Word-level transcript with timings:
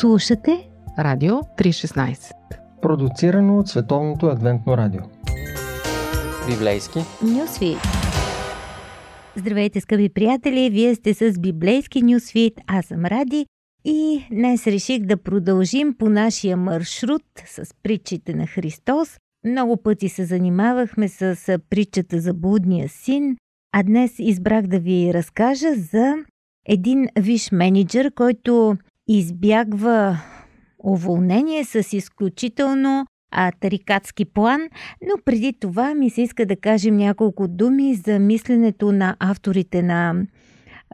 Слушате 0.00 0.68
Радио 0.98 1.34
316 1.34 2.32
Продуцирано 2.82 3.58
от 3.58 3.68
Световното 3.68 4.26
адвентно 4.26 4.76
радио 4.76 5.00
Библейски 6.50 6.98
Нюсвит 7.22 7.78
Здравейте, 9.36 9.80
скъпи 9.80 10.08
приятели! 10.08 10.70
Вие 10.70 10.94
сте 10.94 11.14
с 11.14 11.38
Библейски 11.38 12.02
Нюсвит. 12.02 12.60
Аз 12.66 12.86
съм 12.86 13.04
Ради 13.04 13.46
и 13.84 14.24
днес 14.30 14.66
реших 14.66 15.02
да 15.02 15.16
продължим 15.16 15.94
по 15.98 16.08
нашия 16.08 16.56
маршрут 16.56 17.24
с 17.46 17.74
притчите 17.82 18.34
на 18.34 18.46
Христос. 18.46 19.18
Много 19.44 19.76
пъти 19.82 20.08
се 20.08 20.24
занимавахме 20.24 21.08
с 21.08 21.58
притчата 21.70 22.20
за 22.20 22.34
блудния 22.34 22.88
син, 22.88 23.36
а 23.72 23.82
днес 23.82 24.14
избрах 24.18 24.66
да 24.66 24.78
ви 24.78 25.14
разкажа 25.14 25.74
за 25.74 26.14
един 26.68 27.08
виш 27.18 27.52
менеджер, 27.52 28.12
който 28.14 28.76
избягва 29.08 30.18
уволнение 30.84 31.64
с 31.64 31.96
изключително 31.96 33.06
тарикатски 33.60 34.24
план, 34.24 34.60
но 35.02 35.22
преди 35.24 35.52
това 35.60 35.94
ми 35.94 36.10
се 36.10 36.22
иска 36.22 36.46
да 36.46 36.56
кажем 36.56 36.96
няколко 36.96 37.48
думи 37.48 37.94
за 37.94 38.18
мисленето 38.18 38.92
на 38.92 39.16
авторите 39.18 39.82
на 39.82 40.14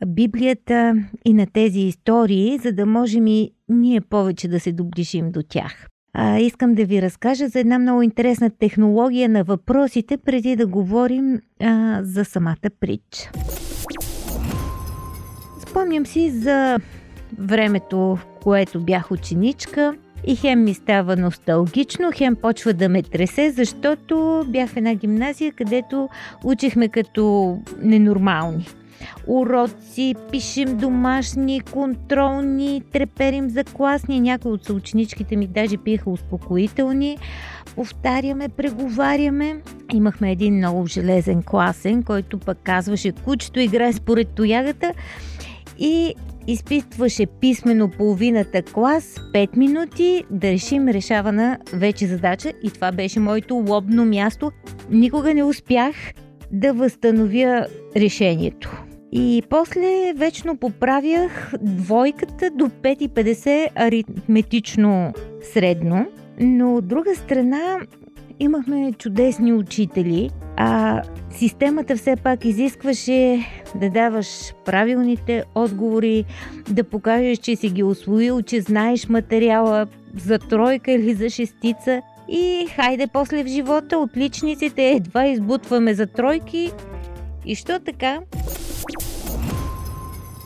Библията 0.06 0.94
и 1.24 1.34
на 1.34 1.46
тези 1.46 1.80
истории, 1.80 2.58
за 2.58 2.72
да 2.72 2.86
можем 2.86 3.26
и 3.26 3.50
ние 3.68 4.00
повече 4.00 4.48
да 4.48 4.60
се 4.60 4.72
доближим 4.72 5.32
до 5.32 5.42
тях. 5.42 5.88
А, 6.14 6.38
искам 6.38 6.74
да 6.74 6.84
ви 6.84 7.02
разкажа 7.02 7.48
за 7.48 7.60
една 7.60 7.78
много 7.78 8.02
интересна 8.02 8.50
технология 8.50 9.28
на 9.28 9.44
въпросите, 9.44 10.16
преди 10.16 10.56
да 10.56 10.66
говорим 10.66 11.40
а, 11.60 12.00
за 12.02 12.24
самата 12.24 12.70
притча. 12.80 13.30
Спомням 15.68 16.06
си 16.06 16.30
за 16.30 16.78
времето, 17.38 17.98
в 17.98 18.20
което 18.42 18.80
бях 18.80 19.10
ученичка 19.10 19.94
и 20.26 20.36
хем 20.36 20.64
ми 20.64 20.74
става 20.74 21.16
носталгично, 21.16 22.10
хем 22.14 22.36
почва 22.36 22.72
да 22.72 22.88
ме 22.88 23.02
тресе, 23.02 23.50
защото 23.50 24.44
бях 24.48 24.70
в 24.70 24.76
една 24.76 24.94
гимназия, 24.94 25.52
където 25.52 26.08
учихме 26.44 26.88
като 26.88 27.58
ненормални. 27.82 28.66
Уроци, 29.26 30.14
пишем 30.30 30.76
домашни, 30.76 31.60
контролни, 31.60 32.82
треперим 32.92 33.50
за 33.50 33.64
класни. 33.64 34.20
Някои 34.20 34.52
от 34.52 34.64
съученичките 34.64 35.36
ми 35.36 35.46
даже 35.46 35.76
пиеха 35.76 36.10
успокоителни. 36.10 37.18
Повтаряме, 37.74 38.48
преговаряме. 38.48 39.60
Имахме 39.92 40.32
един 40.32 40.56
много 40.56 40.86
железен 40.86 41.42
класен, 41.42 42.02
който 42.02 42.38
пък 42.38 42.58
казваше 42.62 43.12
кучето 43.12 43.60
играе 43.60 43.92
според 43.92 44.28
тоягата 44.28 44.92
и 45.78 46.14
изписваше 46.46 47.26
писменно 47.40 47.90
половината 47.90 48.62
клас 48.62 49.20
5 49.34 49.56
минути 49.56 50.24
да 50.30 50.50
решим 50.50 50.88
решавана 50.88 51.58
вече 51.72 52.06
задача 52.06 52.52
и 52.62 52.70
това 52.70 52.92
беше 52.92 53.20
моето 53.20 53.54
лобно 53.54 54.04
място. 54.04 54.50
Никога 54.90 55.34
не 55.34 55.44
успях 55.44 55.94
да 56.52 56.72
възстановя 56.72 57.66
решението. 57.96 58.82
И 59.12 59.42
после 59.50 60.12
вечно 60.16 60.56
поправях 60.56 61.52
двойката 61.62 62.50
до 62.50 62.64
5,50 62.64 63.68
аритметично 63.74 65.12
средно. 65.52 66.06
Но 66.40 66.76
от 66.76 66.88
друга 66.88 67.14
страна 67.14 67.78
имахме 68.42 68.92
чудесни 68.92 69.52
учители, 69.52 70.30
а 70.56 71.02
системата 71.30 71.96
все 71.96 72.16
пак 72.16 72.44
изискваше 72.44 73.40
да 73.74 73.90
даваш 73.90 74.54
правилните 74.64 75.44
отговори, 75.54 76.24
да 76.70 76.84
покажеш, 76.84 77.38
че 77.38 77.56
си 77.56 77.68
ги 77.68 77.82
освоил, 77.82 78.42
че 78.42 78.60
знаеш 78.60 79.08
материала 79.08 79.86
за 80.16 80.38
тройка 80.38 80.92
или 80.92 81.14
за 81.14 81.30
шестица. 81.30 82.02
И 82.28 82.66
хайде 82.76 83.06
после 83.12 83.44
в 83.44 83.46
живота 83.46 83.98
отличниците 83.98 84.90
едва 84.90 85.26
избутваме 85.26 85.94
за 85.94 86.06
тройки. 86.06 86.72
И 87.46 87.54
що 87.54 87.80
така? 87.80 88.20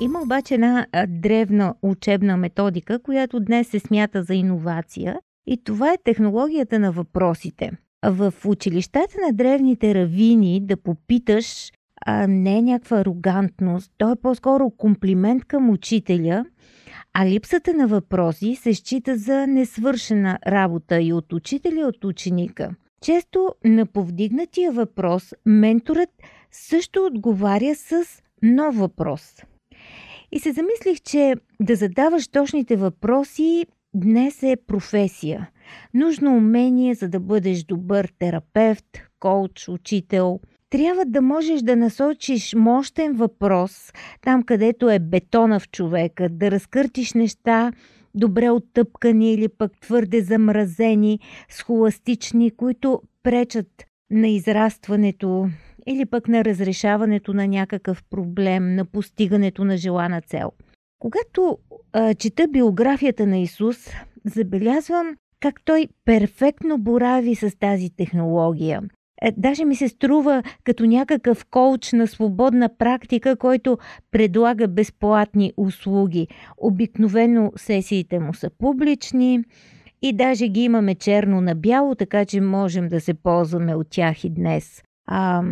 Има 0.00 0.22
обаче 0.22 0.54
една 0.54 0.86
древна 1.08 1.74
учебна 1.82 2.36
методика, 2.36 2.98
която 2.98 3.40
днес 3.40 3.68
се 3.68 3.80
смята 3.80 4.22
за 4.22 4.34
иновация 4.34 5.18
и 5.46 5.64
това 5.64 5.92
е 5.92 5.98
технологията 6.04 6.78
на 6.78 6.92
въпросите. 6.92 7.72
В 8.06 8.34
училищата 8.46 9.14
на 9.26 9.32
древните 9.32 9.94
равини 9.94 10.60
да 10.60 10.76
попиташ 10.76 11.72
а 12.06 12.26
не 12.26 12.58
е 12.58 12.62
някаква 12.62 12.98
арогантност, 12.98 13.92
то 13.98 14.12
е 14.12 14.16
по-скоро 14.16 14.70
комплимент 14.70 15.44
към 15.44 15.70
учителя, 15.70 16.44
а 17.14 17.26
липсата 17.26 17.74
на 17.74 17.86
въпроси 17.86 18.56
се 18.56 18.74
счита 18.74 19.16
за 19.16 19.46
несвършена 19.46 20.38
работа 20.46 21.00
и 21.00 21.12
от 21.12 21.32
учителя, 21.32 21.80
и 21.80 21.84
от 21.84 22.04
ученика. 22.04 22.70
Често 23.00 23.54
на 23.64 23.86
повдигнатия 23.86 24.72
въпрос 24.72 25.34
менторът 25.46 26.08
също 26.50 27.04
отговаря 27.04 27.74
с 27.74 28.04
нов 28.42 28.76
въпрос. 28.76 29.36
И 30.32 30.40
се 30.40 30.52
замислих, 30.52 31.00
че 31.00 31.34
да 31.60 31.76
задаваш 31.76 32.28
точните 32.28 32.76
въпроси 32.76 33.66
днес 33.94 34.42
е 34.42 34.56
професия. 34.66 35.50
Нужно 35.94 36.36
умение, 36.36 36.94
за 36.94 37.08
да 37.08 37.20
бъдеш 37.20 37.64
добър 37.64 38.12
терапевт, 38.18 38.86
коуч, 39.20 39.68
учител. 39.68 40.40
Трябва 40.70 41.04
да 41.04 41.22
можеш 41.22 41.60
да 41.62 41.76
насочиш 41.76 42.54
мощен 42.54 43.12
въпрос 43.12 43.92
там, 44.22 44.42
където 44.42 44.90
е 44.90 44.98
бетона 44.98 45.60
в 45.60 45.68
човека, 45.68 46.28
да 46.28 46.50
разкъртиш 46.50 47.12
неща, 47.12 47.72
добре 48.14 48.50
оттъпкани 48.50 49.32
или 49.32 49.48
пък 49.48 49.72
твърде 49.80 50.20
замразени, 50.20 51.20
схоластични, 51.48 52.50
които 52.50 53.02
пречат 53.22 53.84
на 54.10 54.28
израстването 54.28 55.48
или 55.86 56.06
пък 56.06 56.28
на 56.28 56.44
разрешаването 56.44 57.32
на 57.32 57.46
някакъв 57.48 58.04
проблем, 58.10 58.74
на 58.74 58.84
постигането 58.84 59.64
на 59.64 59.76
желана 59.76 60.20
цел. 60.20 60.52
Когато 60.98 61.58
а, 61.92 62.14
чета 62.14 62.48
биографията 62.48 63.26
на 63.26 63.38
Исус, 63.38 63.90
забелязвам 64.24 65.16
как 65.40 65.64
той 65.64 65.88
перфектно 66.04 66.78
борави 66.78 67.34
с 67.34 67.58
тази 67.58 67.90
технология. 67.90 68.82
Е, 69.22 69.32
даже 69.36 69.64
ми 69.64 69.76
се 69.76 69.88
струва 69.88 70.42
като 70.64 70.86
някакъв 70.86 71.44
коуч 71.50 71.92
на 71.92 72.06
свободна 72.06 72.76
практика, 72.78 73.36
който 73.36 73.78
предлага 74.10 74.68
безплатни 74.68 75.52
услуги. 75.56 76.28
Обикновено 76.58 77.52
сесиите 77.56 78.18
му 78.18 78.34
са 78.34 78.50
публични 78.58 79.44
и 80.02 80.12
даже 80.12 80.48
ги 80.48 80.60
имаме 80.60 80.94
черно 80.94 81.40
на 81.40 81.54
бяло, 81.54 81.94
така 81.94 82.24
че 82.24 82.40
можем 82.40 82.88
да 82.88 83.00
се 83.00 83.14
ползваме 83.14 83.74
от 83.74 83.86
тях 83.90 84.24
и 84.24 84.30
днес. 84.30 84.82
А, 85.06 85.42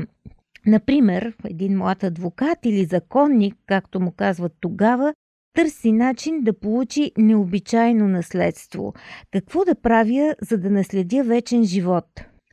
например, 0.66 1.34
един 1.44 1.78
млад 1.78 2.04
адвокат 2.04 2.58
или 2.64 2.84
законник, 2.84 3.54
както 3.66 4.00
му 4.00 4.12
казват 4.12 4.52
тогава, 4.60 5.14
търси 5.54 5.92
начин 5.92 6.40
да 6.42 6.52
получи 6.52 7.12
необичайно 7.18 8.08
наследство. 8.08 8.94
Какво 9.32 9.64
да 9.64 9.74
правя, 9.74 10.34
за 10.40 10.58
да 10.58 10.70
наследя 10.70 11.24
вечен 11.24 11.64
живот? 11.64 12.06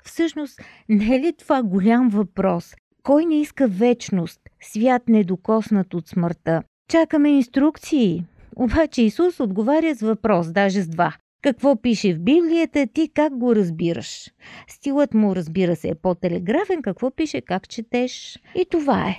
Всъщност, 0.04 0.60
не 0.90 1.16
е 1.16 1.20
ли 1.20 1.34
това 1.40 1.64
голям 1.64 2.10
въпрос? 2.10 2.76
Кой 3.04 3.26
не 3.26 3.42
иска 3.42 3.68
вечност, 3.68 4.40
свят 4.62 5.02
недокоснат 5.08 5.94
от 5.94 6.08
смъртта? 6.08 6.64
Чакаме 6.90 7.30
инструкции. 7.30 8.26
Обаче 8.56 9.02
Исус 9.02 9.40
отговаря 9.40 9.96
с 9.96 10.02
въпрос, 10.02 10.52
даже 10.52 10.82
с 10.82 10.88
два. 10.88 11.16
Какво 11.42 11.82
пише 11.82 12.14
в 12.14 12.20
Библията, 12.20 12.88
ти 12.94 13.10
как 13.14 13.38
го 13.38 13.56
разбираш? 13.56 14.32
Стилът 14.68 15.14
му, 15.14 15.36
разбира 15.36 15.76
се, 15.76 15.90
е 15.90 15.96
по-телеграфен, 15.96 16.82
какво 16.82 17.12
пише, 17.12 17.42
как 17.42 17.70
четеш. 17.70 18.40
И 18.56 18.66
това 18.72 19.10
е. 19.10 19.18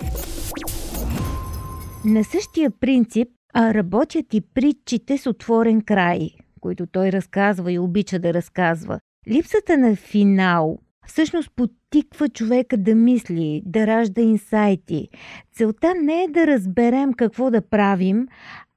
На 2.05 2.23
същия 2.23 2.71
принцип 2.71 3.29
а 3.53 3.73
работят 3.73 4.33
и 4.33 4.41
притчите 4.41 5.17
с 5.17 5.29
отворен 5.29 5.81
край, 5.81 6.29
които 6.61 6.85
той 6.85 7.11
разказва 7.11 7.71
и 7.71 7.79
обича 7.79 8.19
да 8.19 8.33
разказва. 8.33 8.99
Липсата 9.27 9.77
на 9.77 9.95
финал 9.95 10.79
всъщност 11.07 11.51
потиква 11.55 12.29
човека 12.29 12.77
да 12.77 12.95
мисли, 12.95 13.61
да 13.65 13.87
ражда 13.87 14.21
инсайти. 14.21 15.09
Целта 15.51 15.93
не 16.03 16.23
е 16.23 16.27
да 16.27 16.47
разберем 16.47 17.13
какво 17.13 17.51
да 17.51 17.61
правим, 17.61 18.27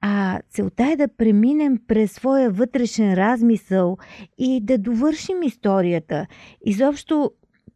а 0.01 0.41
целта 0.51 0.85
е 0.93 0.97
да 0.97 1.09
преминем 1.09 1.79
през 1.89 2.13
своя 2.13 2.51
вътрешен 2.51 3.15
размисъл 3.15 3.97
и 4.39 4.61
да 4.61 4.79
довършим 4.79 5.43
историята. 5.43 6.27
Изобщо 6.65 7.31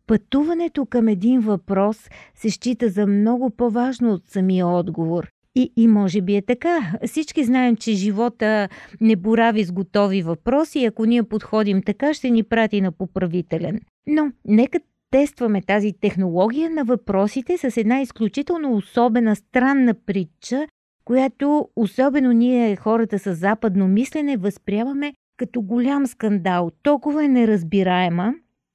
пътуването 0.06 0.86
към 0.86 1.08
един 1.08 1.40
въпрос 1.40 2.08
се 2.34 2.50
счита 2.50 2.88
за 2.88 3.06
много 3.06 3.50
по-важно 3.50 4.12
от 4.12 4.26
самия 4.26 4.66
отговор. 4.66 5.30
И, 5.54 5.72
и 5.76 5.88
може 5.88 6.22
би 6.22 6.36
е 6.36 6.42
така. 6.42 6.92
Всички 7.06 7.44
знаем, 7.44 7.76
че 7.76 7.92
живота 7.92 8.68
не 9.00 9.16
борави 9.16 9.64
с 9.64 9.72
готови 9.72 10.22
въпроси 10.22 10.78
и 10.78 10.84
ако 10.84 11.04
ние 11.04 11.22
подходим 11.22 11.82
така, 11.82 12.14
ще 12.14 12.30
ни 12.30 12.42
прати 12.42 12.80
на 12.80 12.92
поправителен. 12.92 13.80
Но 14.06 14.32
нека 14.44 14.78
тестваме 15.10 15.62
тази 15.62 15.92
технология 15.92 16.70
на 16.70 16.84
въпросите 16.84 17.58
с 17.58 17.76
една 17.76 18.00
изключително 18.00 18.76
особена 18.76 19.36
странна 19.36 19.94
притча, 19.94 20.66
която 21.04 21.68
особено 21.76 22.32
ние, 22.32 22.76
хората 22.76 23.18
с 23.18 23.34
западно 23.34 23.88
мислене, 23.88 24.36
възприемаме 24.36 25.14
като 25.36 25.62
голям 25.62 26.06
скандал. 26.06 26.70
Толкова 26.82 27.24
е 27.24 27.28
неразбираема, 27.28 28.34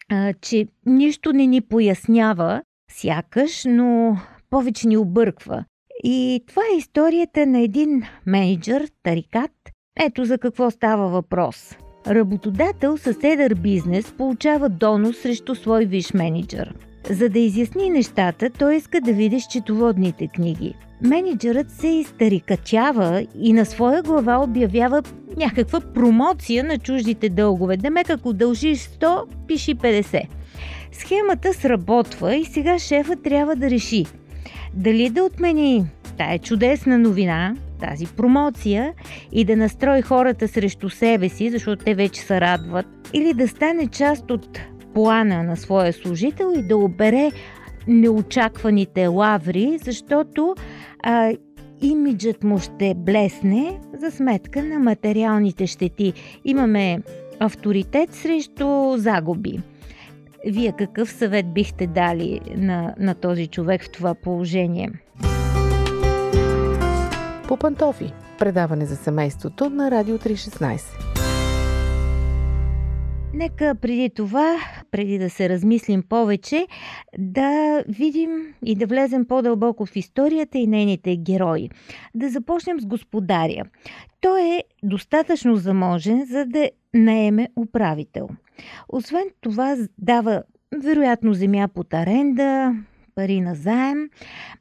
а, 0.10 0.34
че 0.34 0.68
нищо 0.86 1.34
не 1.34 1.46
ни 1.46 1.62
пояснява, 1.62 2.62
сякаш, 2.92 3.64
но 3.66 4.18
повече 4.50 4.88
ни 4.88 4.98
обърква. 4.98 5.66
И 6.08 6.42
това 6.48 6.62
е 6.74 6.78
историята 6.78 7.46
на 7.46 7.60
един 7.60 8.04
менеджер, 8.26 8.88
тарикат. 9.04 9.52
Ето 10.00 10.26
за 10.26 10.38
какво 10.38 10.72
става 10.72 11.08
въпрос. 11.08 11.76
Работодател 12.08 12.98
с 12.98 13.18
едър 13.24 13.56
бизнес 13.56 14.14
получава 14.18 14.70
донос 14.70 15.18
срещу 15.18 15.56
свой 15.56 15.86
виш 15.86 16.14
менеджер. 16.14 16.74
За 17.10 17.30
да 17.30 17.40
изясни 17.40 17.90
нещата, 17.90 18.50
той 18.50 18.76
иска 18.76 19.02
да 19.02 19.14
види 19.14 19.40
счетоводните 19.40 20.28
книги. 20.28 20.74
Менеджерът 21.02 21.72
се 21.72 21.88
изтарикачава 21.88 23.26
и 23.40 23.54
на 23.54 23.66
своя 23.66 24.04
глава 24.04 24.44
обявява 24.44 25.04
някаква 25.38 25.80
промоция 25.80 26.64
на 26.64 26.78
чуждите 26.78 27.30
дългове. 27.30 27.78
Демек, 27.78 28.10
ако 28.10 28.34
дължиш 28.34 28.80
100, 28.80 29.24
пиши 29.48 29.76
50. 29.76 30.22
Схемата 30.92 31.54
сработва 31.54 32.36
и 32.36 32.46
сега 32.46 32.80
шефът 32.80 33.24
трябва 33.24 33.56
да 33.56 33.70
реши 33.70 34.06
дали 34.76 35.10
да 35.10 35.24
отмени 35.24 35.86
тая 36.18 36.40
чудесна 36.40 36.98
новина, 36.98 37.56
тази 37.80 38.08
промоция 38.08 38.94
и 39.32 39.46
да 39.46 39.56
настрои 39.56 40.02
хората 40.02 40.48
срещу 40.48 40.90
себе 40.90 41.30
си, 41.30 41.50
защото 41.50 41.86
те 41.86 41.96
вече 41.96 42.22
се 42.22 42.42
радват, 42.42 42.86
или 43.14 43.34
да 43.34 43.48
стане 43.48 43.88
част 43.88 44.32
от 44.32 44.60
плана 44.94 45.44
на 45.44 45.58
своя 45.58 45.94
служител 45.94 46.54
и 46.58 46.68
да 46.68 46.78
обере 46.78 47.32
неочакваните 47.88 49.08
лаври, 49.08 49.78
защото 49.82 50.56
а, 51.04 51.34
имиджът 51.82 52.44
му 52.44 52.60
ще 52.60 52.94
блесне 52.98 53.80
за 54.00 54.12
сметка 54.12 54.64
на 54.64 54.80
материалните 54.80 55.68
щети. 55.68 56.14
Имаме 56.46 57.00
авторитет 57.40 58.14
срещу 58.14 58.94
загуби. 58.98 59.60
Вие 60.48 60.72
какъв 60.72 61.12
съвет 61.12 61.54
бихте 61.54 61.88
дали 61.88 62.40
на, 62.56 62.96
на 63.00 63.16
този 63.16 63.48
човек 63.48 63.84
в 63.84 63.92
това 63.92 64.16
положение? 64.16 64.92
По 67.48 67.58
пантофи. 67.58 68.14
Предаване 68.40 68.86
за 68.86 68.96
семейството 68.96 69.70
на 69.70 69.92
Радио 69.92 70.18
316. 70.18 70.82
Нека 73.34 73.76
преди 73.76 74.10
това, 74.10 74.58
преди 74.92 75.18
да 75.18 75.30
се 75.30 75.50
размислим 75.50 76.04
повече, 76.10 76.68
да 77.18 77.84
видим 77.88 78.30
и 78.66 78.76
да 78.76 78.86
влезем 78.86 79.26
по-дълбоко 79.26 79.86
в 79.86 79.96
историята 79.96 80.58
и 80.58 80.68
нейните 80.68 81.18
герои. 81.18 81.70
Да 82.16 82.30
започнем 82.30 82.80
с 82.80 82.86
господаря. 82.86 83.64
Той 84.22 84.42
е 84.42 84.64
достатъчно 84.84 85.56
заможен, 85.56 86.26
за 86.26 86.46
да 86.46 86.70
наеме 86.94 87.50
управител. 87.56 88.30
Освен 88.90 89.26
това, 89.42 89.76
дава 89.98 90.44
вероятно 90.84 91.34
земя 91.34 91.68
под 91.68 91.94
аренда, 91.94 92.76
пари 93.16 93.42
на 93.42 93.56
заем. 93.56 94.10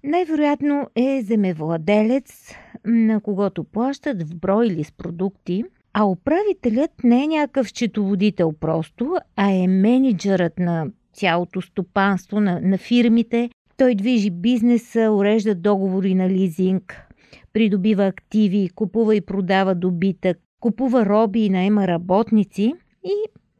Най-вероятно 0.04 0.86
е 0.96 1.22
земевладелец, 1.22 2.54
на 2.84 3.20
когото 3.20 3.64
плащат 3.64 4.22
в 4.22 4.36
брой 4.36 4.66
или 4.66 4.84
с 4.84 4.92
продукти. 4.92 5.64
А 5.92 6.04
управителят 6.04 6.90
не 7.04 7.24
е 7.24 7.26
някакъв 7.26 7.68
счетоводител 7.68 8.52
просто, 8.60 9.16
а 9.36 9.50
е 9.50 9.66
менеджерът 9.68 10.58
на 10.58 10.86
цялото 11.12 11.60
стопанство, 11.60 12.40
на, 12.40 12.60
на 12.60 12.78
фирмите. 12.78 13.50
Той 13.76 13.94
движи 13.94 14.30
бизнеса, 14.30 15.10
урежда 15.12 15.54
договори 15.54 16.14
на 16.14 16.30
лизинг, 16.30 17.06
придобива 17.52 18.06
активи, 18.06 18.70
купува 18.74 19.16
и 19.16 19.20
продава 19.20 19.74
добитък, 19.74 20.38
купува 20.60 21.06
роби 21.06 21.40
и 21.40 21.50
наема 21.50 21.88
работници 21.88 22.72
и 23.04 23.14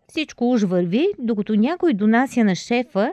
всичко 0.09 0.51
уж 0.51 0.63
върви, 0.63 1.07
докато 1.19 1.55
някой 1.55 1.95
донася 1.95 2.45
на 2.45 2.55
шефа 2.55 3.13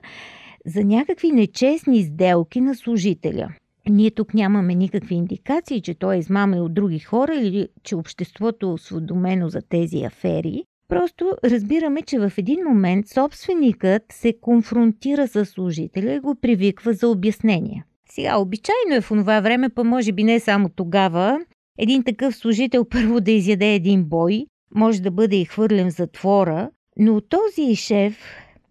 за 0.66 0.84
някакви 0.84 1.32
нечестни 1.32 2.04
сделки 2.04 2.62
на 2.62 2.76
служителя. 2.76 3.50
Ние 3.90 4.12
тук 4.12 4.34
нямаме 4.34 4.76
никакви 4.76 5.16
индикации, 5.16 5.82
че 5.82 5.94
той 5.94 6.16
е 6.16 6.20
измамил 6.20 6.70
други 6.70 7.00
хора 7.00 7.36
или 7.36 7.68
че 7.84 7.96
обществото 7.96 8.66
е 8.66 8.70
осведомено 8.70 9.50
за 9.50 9.62
тези 9.62 10.04
афери. 10.04 10.64
Просто 10.88 11.32
разбираме, 11.44 12.02
че 12.02 12.20
в 12.20 12.32
един 12.38 12.60
момент 12.64 13.08
собственикът 13.08 14.04
се 14.12 14.34
конфронтира 14.42 15.28
с 15.28 15.46
служителя 15.46 16.14
и 16.14 16.20
го 16.20 16.36
привиква 16.36 16.94
за 16.94 17.08
обяснение. 17.08 17.84
Сега, 18.10 18.38
обичайно 18.38 18.96
е 18.96 19.02
в 19.02 19.08
това 19.08 19.40
време, 19.42 19.70
па 19.70 19.84
може 19.84 20.12
би 20.12 20.24
не 20.24 20.40
само 20.40 20.70
тогава, 20.70 21.40
един 21.78 22.04
такъв 22.04 22.36
служител 22.36 22.86
първо 22.86 23.22
да 23.22 23.32
изяде 23.32 23.76
един 23.76 24.04
бой, 24.04 24.46
може 24.76 25.02
да 25.02 25.12
бъде 25.12 25.36
и 25.36 25.46
хвърлен 25.46 25.92
в 25.92 25.94
затвора, 25.94 26.70
но 26.98 27.22
този 27.22 27.76
шеф 27.76 28.18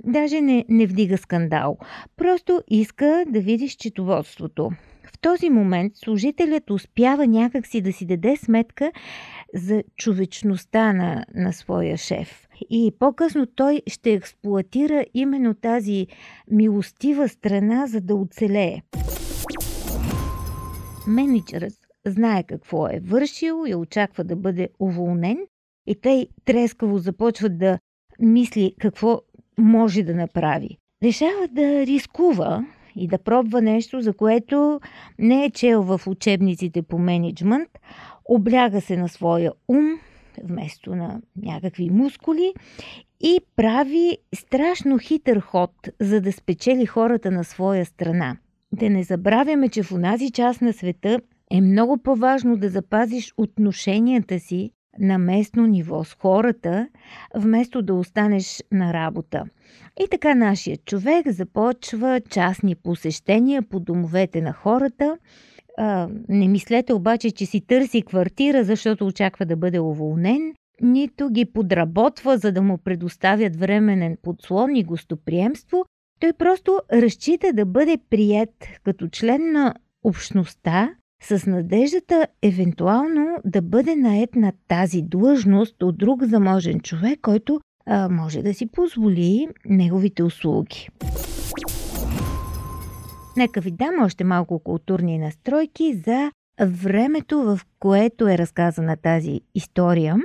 даже 0.05 0.41
не, 0.41 0.65
не 0.69 0.87
вдига 0.87 1.19
скандал. 1.19 1.79
Просто 2.17 2.63
иска 2.69 3.25
да 3.29 3.41
види 3.41 3.69
счетоводството. 3.69 4.71
В 5.15 5.19
този 5.21 5.51
момент 5.51 5.93
служителят 5.97 6.71
успява 6.71 7.27
някакси 7.27 7.81
да 7.81 7.93
си 7.93 8.07
даде 8.07 8.37
сметка 8.37 8.93
за 9.55 9.83
човечността 9.97 10.93
на, 10.93 11.25
на 11.35 11.53
своя 11.53 11.97
шеф. 11.97 12.47
И 12.71 12.93
по-късно 12.99 13.47
той 13.47 13.83
ще 13.87 14.13
експлуатира 14.13 15.05
именно 15.15 15.55
тази 15.55 16.07
милостива 16.51 17.29
страна, 17.29 17.87
за 17.87 18.01
да 18.01 18.15
оцелее. 18.15 18.83
Менеджерът 21.07 21.75
знае 22.07 22.43
какво 22.43 22.87
е 22.87 23.01
вършил 23.05 23.65
и 23.67 23.75
очаква 23.75 24.25
да 24.25 24.37
бъде 24.37 24.69
уволнен 24.79 25.39
и 25.87 25.95
тъй 25.95 26.27
трескаво 26.45 26.99
започва 26.99 27.49
да 27.49 27.79
мисли 28.21 28.75
какво 28.81 29.21
може 29.61 30.03
да 30.03 30.15
направи. 30.15 30.79
Решава 31.03 31.49
да 31.51 31.87
рискува 31.87 32.67
и 32.97 33.09
да 33.09 33.19
пробва 33.19 33.63
нещо, 33.63 34.01
за 34.01 34.13
което 34.13 34.81
не 35.19 35.45
е 35.45 35.51
чел 35.51 35.83
в 35.83 36.01
учебниците 36.07 36.83
по 36.83 36.99
менеджмент, 36.99 37.69
обляга 38.25 38.81
се 38.81 38.97
на 38.97 39.09
своя 39.09 39.53
ум, 39.69 40.01
вместо 40.45 40.95
на 40.95 41.21
някакви 41.43 41.91
мускули 41.91 42.55
и 43.21 43.41
прави 43.57 44.19
страшно 44.35 44.99
хитър 44.99 45.41
ход, 45.41 45.89
за 46.01 46.21
да 46.21 46.33
спечели 46.33 46.87
хората 46.87 47.31
на 47.31 47.45
своя 47.45 47.87
страна. 47.87 48.37
Да 48.73 48.91
не 48.91 49.03
забравяме, 49.03 49.69
че 49.69 49.83
в 49.83 49.93
онази 49.93 50.31
част 50.31 50.63
на 50.63 50.73
света 50.73 51.21
е 51.51 51.61
много 51.61 51.99
по-важно 51.99 52.57
да 52.57 52.69
запазиш 52.69 53.35
отношенията 53.37 54.41
си 54.41 54.71
на 54.99 55.19
местно 55.19 55.67
ниво 55.67 56.05
с 56.05 56.15
хората, 56.15 56.89
вместо 57.35 57.83
да 57.83 57.95
останеш 57.95 58.63
на 58.73 58.93
работа. 58.93 59.45
И 60.05 60.09
така 60.11 60.35
нашия 60.35 60.77
човек 60.77 61.29
започва 61.29 62.21
частни 62.31 62.75
посещения 62.75 63.63
по 63.63 63.81
домовете 63.81 64.41
на 64.41 64.53
хората. 64.53 65.19
Не 66.29 66.49
мислете 66.49 66.93
обаче, 66.93 67.31
че 67.31 67.47
си 67.47 67.61
търси 67.61 68.03
квартира, 68.03 68.65
защото 68.65 69.07
очаква 69.07 69.47
да 69.47 69.57
бъде 69.57 69.81
уволнен, 69.81 70.55
нито 70.83 71.31
ги 71.31 71.45
подработва, 71.45 72.39
за 72.39 72.53
да 72.53 72.63
му 72.63 72.79
предоставят 72.79 73.57
временен 73.57 74.17
подслон 74.23 74.77
и 74.77 74.85
гостоприемство. 74.85 75.85
Той 76.21 76.33
просто 76.33 76.81
разчита 76.93 77.53
да 77.53 77.67
бъде 77.67 77.99
прият 78.11 78.67
като 78.85 79.09
член 79.09 79.53
на 79.53 79.75
общността, 80.05 80.91
с 81.23 81.47
надеждата 81.47 82.27
евентуално 82.43 83.27
да 83.45 83.63
бъде 83.63 83.97
наед 83.97 84.35
на 84.37 84.53
тази 84.69 85.03
длъжност 85.03 85.83
от 85.83 85.99
друг 85.99 86.25
заможен 86.25 86.81
човек, 86.81 87.19
който 87.23 87.61
а, 87.87 88.09
може 88.09 88.43
да 88.43 88.55
си 88.55 88.67
позволи 88.67 89.49
неговите 89.65 90.23
услуги. 90.23 90.89
Нека 93.37 93.61
ви 93.61 93.71
дам 93.71 93.95
още 94.03 94.25
малко 94.25 94.59
културни 94.59 95.19
настройки 95.19 95.95
за 95.95 96.31
времето, 96.67 97.43
в 97.43 97.61
което 97.79 98.29
е 98.29 98.39
разказана 98.39 98.97
тази 98.97 99.41
история. 99.55 100.17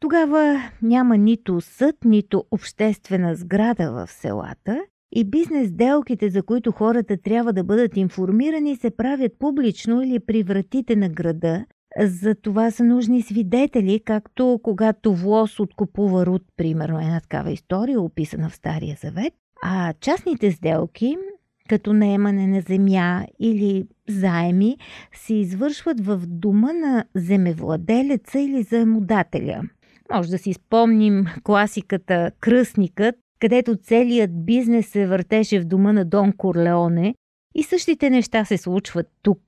Тогава 0.00 0.62
няма 0.82 1.16
нито 1.16 1.60
съд, 1.60 1.96
нито 2.04 2.44
обществена 2.50 3.34
сграда 3.34 3.92
в 3.92 4.10
селата 4.10 4.80
и 5.14 5.24
бизнес 5.24 5.72
делките, 5.72 6.28
за 6.30 6.42
които 6.42 6.72
хората 6.72 7.16
трябва 7.16 7.52
да 7.52 7.64
бъдат 7.64 7.96
информирани, 7.96 8.76
се 8.76 8.90
правят 8.90 9.32
публично 9.38 10.02
или 10.02 10.20
при 10.20 10.42
вратите 10.42 10.96
на 10.96 11.08
града. 11.08 11.64
За 12.00 12.34
това 12.34 12.70
са 12.70 12.84
нужни 12.84 13.22
свидетели, 13.22 14.00
както 14.04 14.60
когато 14.62 15.14
Влос 15.14 15.60
откупува 15.60 16.26
Руд, 16.26 16.42
примерно 16.56 17.00
една 17.00 17.20
такава 17.20 17.52
история, 17.52 18.00
описана 18.00 18.48
в 18.48 18.56
Стария 18.56 18.96
Завет. 19.02 19.34
А 19.62 19.92
частните 20.00 20.50
сделки, 20.50 21.16
като 21.68 21.92
наемане 21.92 22.46
на 22.46 22.60
земя 22.60 23.26
или 23.40 23.86
заеми, 24.08 24.76
се 25.14 25.34
извършват 25.34 26.00
в 26.00 26.22
дома 26.26 26.72
на 26.72 27.04
земевладелеца 27.14 28.40
или 28.40 28.62
заемодателя. 28.62 29.62
Може 30.12 30.30
да 30.30 30.38
си 30.38 30.52
спомним 30.52 31.24
класиката 31.44 32.30
Кръстникът, 32.40 33.14
където 33.44 33.76
целият 33.76 34.44
бизнес 34.44 34.86
се 34.86 35.06
въртеше 35.06 35.60
в 35.60 35.64
дома 35.64 35.92
на 35.92 36.04
Дон 36.04 36.32
Корлеоне 36.32 37.14
и 37.54 37.62
същите 37.62 38.10
неща 38.10 38.44
се 38.44 38.58
случват 38.58 39.06
тук. 39.22 39.40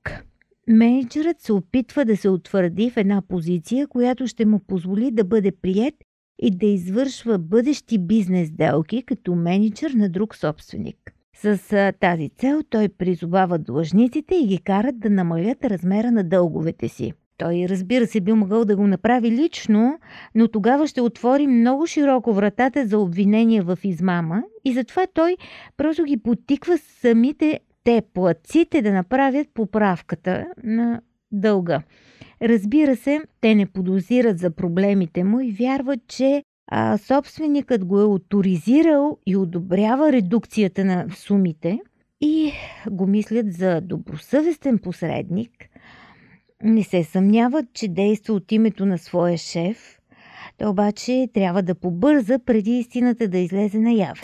менеджерът 0.69 1.41
се 1.41 1.53
опитва 1.53 2.05
да 2.05 2.17
се 2.17 2.29
утвърди 2.29 2.91
в 2.91 2.97
една 2.97 3.23
позиция, 3.29 3.87
която 3.87 4.27
ще 4.27 4.47
му 4.47 4.59
позволи 4.59 5.11
да 5.11 5.25
бъде 5.25 5.53
прият 5.53 5.95
и 6.43 6.51
да 6.51 6.67
извършва 6.67 7.39
бъдещи 7.39 7.99
бизнес 7.99 8.51
делки 8.51 9.03
като 9.03 9.35
менеджер 9.35 9.91
на 9.91 10.09
друг 10.09 10.37
собственик. 10.37 11.15
С 11.37 11.59
тази 12.01 12.29
цел 12.29 12.63
той 12.71 12.89
призовава 12.89 13.59
длъжниците 13.59 14.35
и 14.35 14.47
ги 14.47 14.59
карат 14.59 14.99
да 14.99 15.11
намалят 15.11 15.65
размера 15.65 16.11
на 16.11 16.25
дълговете 16.25 16.89
си. 16.89 17.13
Той, 17.39 17.67
разбира 17.69 18.07
се, 18.07 18.21
би 18.21 18.33
могъл 18.33 18.65
да 18.65 18.77
го 18.77 18.87
направи 18.87 19.31
лично, 19.31 19.99
но 20.35 20.49
тогава 20.49 20.87
ще 20.87 21.01
отвори 21.01 21.47
много 21.47 21.87
широко 21.87 22.33
вратата 22.33 22.87
за 22.87 22.99
обвинение 22.99 23.63
в 23.63 23.79
измама 23.85 24.43
и 24.65 24.73
затова 24.73 25.07
той 25.15 25.37
просто 25.77 26.05
ги 26.05 26.17
потиква 26.17 26.79
самите 26.79 27.61
те, 27.85 28.03
платците, 28.15 28.83
да 28.83 28.93
направят 28.93 29.49
поправката 29.55 30.47
на 30.65 31.01
дълга. 31.33 31.83
Разбира 32.43 32.97
се, 32.97 33.21
те 33.41 33.55
не 33.55 33.67
подозират 33.67 34.39
за 34.39 34.51
проблемите 34.51 35.25
му 35.25 35.41
и 35.41 35.53
вярват, 35.53 36.01
че 36.09 36.43
а, 36.67 36.99
собственикът 36.99 37.85
го 37.85 38.01
е 38.01 38.15
авторизирал 38.15 39.19
и 39.27 39.37
одобрява 39.37 40.13
редукцията 40.13 40.85
на 40.85 41.07
сумите 41.17 41.79
и 42.21 42.53
го 42.91 43.07
мислят 43.07 43.53
за 43.53 43.81
добросъвестен 43.81 44.79
посредник. 44.79 45.51
Не 46.63 46.85
се 46.85 47.05
съмняват, 47.05 47.67
че 47.75 47.89
действа 47.89 48.35
от 48.35 48.53
името 48.53 48.87
на 48.87 48.99
своя 48.99 49.39
шеф, 49.39 49.99
то 50.59 50.71
обаче 50.71 51.29
трябва 51.35 51.63
да 51.63 51.75
побърза 51.75 52.39
преди 52.39 52.79
истината 52.79 53.29
да 53.29 53.39
излезе 53.39 53.79
наяве. 53.79 54.21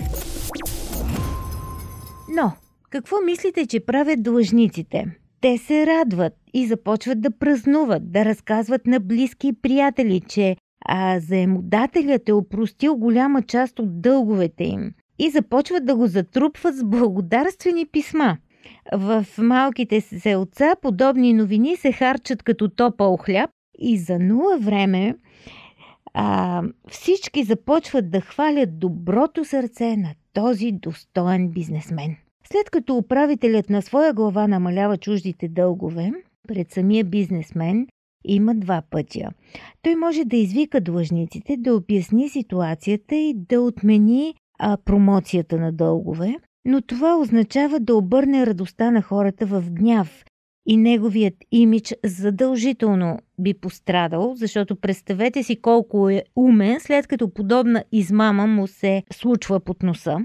Но, 2.34 2.52
какво 2.90 3.16
мислите, 3.20 3.66
че 3.66 3.84
правят 3.84 4.22
длъжниците? 4.22 5.06
Те 5.40 5.58
се 5.58 5.86
радват 5.86 6.32
и 6.54 6.66
започват 6.66 7.20
да 7.20 7.38
празнуват, 7.38 8.12
да 8.12 8.24
разказват 8.24 8.86
на 8.86 9.00
близки 9.00 9.48
и 9.48 9.60
приятели, 9.62 10.20
че 10.20 10.56
а 10.84 11.20
заемодателят 11.20 12.28
е 12.28 12.32
опростил 12.32 12.96
голяма 12.96 13.42
част 13.42 13.78
от 13.78 14.00
дълговете 14.00 14.64
им 14.64 14.92
и 15.18 15.30
започват 15.30 15.84
да 15.84 15.96
го 15.96 16.06
затрупват 16.06 16.76
с 16.76 16.84
благодарствени 16.84 17.86
писма. 17.86 18.36
В 18.92 19.26
малките 19.38 20.00
селца 20.00 20.76
подобни 20.82 21.32
новини 21.32 21.76
се 21.76 21.92
харчат 21.92 22.42
като 22.42 22.68
топъл 22.68 23.16
хляб 23.16 23.50
и 23.78 23.98
за 23.98 24.18
нула 24.18 24.58
време 24.58 25.14
а, 26.14 26.62
всички 26.88 27.44
започват 27.44 28.10
да 28.10 28.20
хвалят 28.20 28.78
доброто 28.78 29.44
сърце 29.44 29.96
на 29.96 30.14
този 30.32 30.72
достоен 30.72 31.48
бизнесмен. 31.48 32.16
След 32.52 32.70
като 32.70 32.96
управителят 32.96 33.70
на 33.70 33.82
своя 33.82 34.12
глава 34.12 34.48
намалява 34.48 34.96
чуждите 34.96 35.48
дългове, 35.48 36.12
пред 36.48 36.70
самия 36.70 37.04
бизнесмен 37.04 37.86
има 38.24 38.54
два 38.54 38.82
пътя. 38.90 39.30
Той 39.82 39.94
може 39.94 40.24
да 40.24 40.36
извика 40.36 40.80
длъжниците, 40.80 41.56
да 41.58 41.74
обясни 41.74 42.28
ситуацията 42.28 43.14
и 43.14 43.34
да 43.36 43.60
отмени 43.60 44.34
а, 44.58 44.76
промоцията 44.84 45.58
на 45.58 45.72
дългове, 45.72 46.36
но 46.64 46.82
това 46.82 47.16
означава 47.16 47.80
да 47.80 47.94
обърне 47.96 48.46
радостта 48.46 48.90
на 48.90 49.02
хората 49.02 49.46
в 49.46 49.64
гняв 49.70 50.24
и 50.66 50.76
неговият 50.76 51.34
имидж 51.52 51.94
задължително 52.04 53.18
би 53.38 53.54
пострадал, 53.54 54.32
защото 54.36 54.76
представете 54.76 55.42
си 55.42 55.60
колко 55.60 56.08
е 56.08 56.22
умен, 56.36 56.80
след 56.80 57.06
като 57.06 57.34
подобна 57.34 57.84
измама 57.92 58.46
му 58.46 58.66
се 58.66 59.02
случва 59.12 59.60
под 59.60 59.82
носа. 59.82 60.18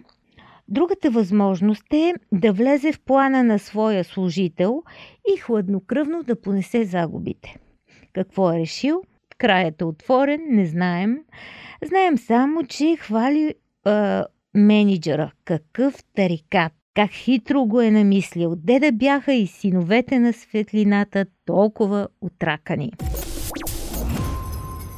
Другата 0.68 1.10
възможност 1.10 1.94
е 1.94 2.14
да 2.32 2.54
влезе 2.54 2.92
в 2.92 3.00
плана 3.00 3.44
на 3.44 3.60
своя 3.60 4.04
служител 4.04 4.84
и 5.34 5.38
хладнокръвно 5.38 6.24
да 6.24 6.42
понесе 6.42 6.84
загубите. 6.84 7.56
Какво 8.14 8.54
е 8.54 8.60
решил? 8.60 9.04
Краят 9.38 9.82
е 9.82 9.86
отворен, 9.86 10.42
не 10.50 10.66
знаем. 10.66 11.18
Знаем 11.86 12.18
само, 12.18 12.64
че 12.64 12.96
хвали 12.96 13.56
менеджера. 14.58 15.32
Какъв 15.46 16.04
тарикат! 16.16 16.72
Как 16.94 17.12
хитро 17.12 17.66
го 17.66 17.82
е 17.82 17.92
намислил. 17.92 18.56
Де 18.56 18.80
да 18.80 18.92
бяха 18.92 19.34
и 19.34 19.48
синовете 19.48 20.20
на 20.20 20.34
светлината 20.34 21.26
толкова 21.46 22.08
отракани. 22.22 22.92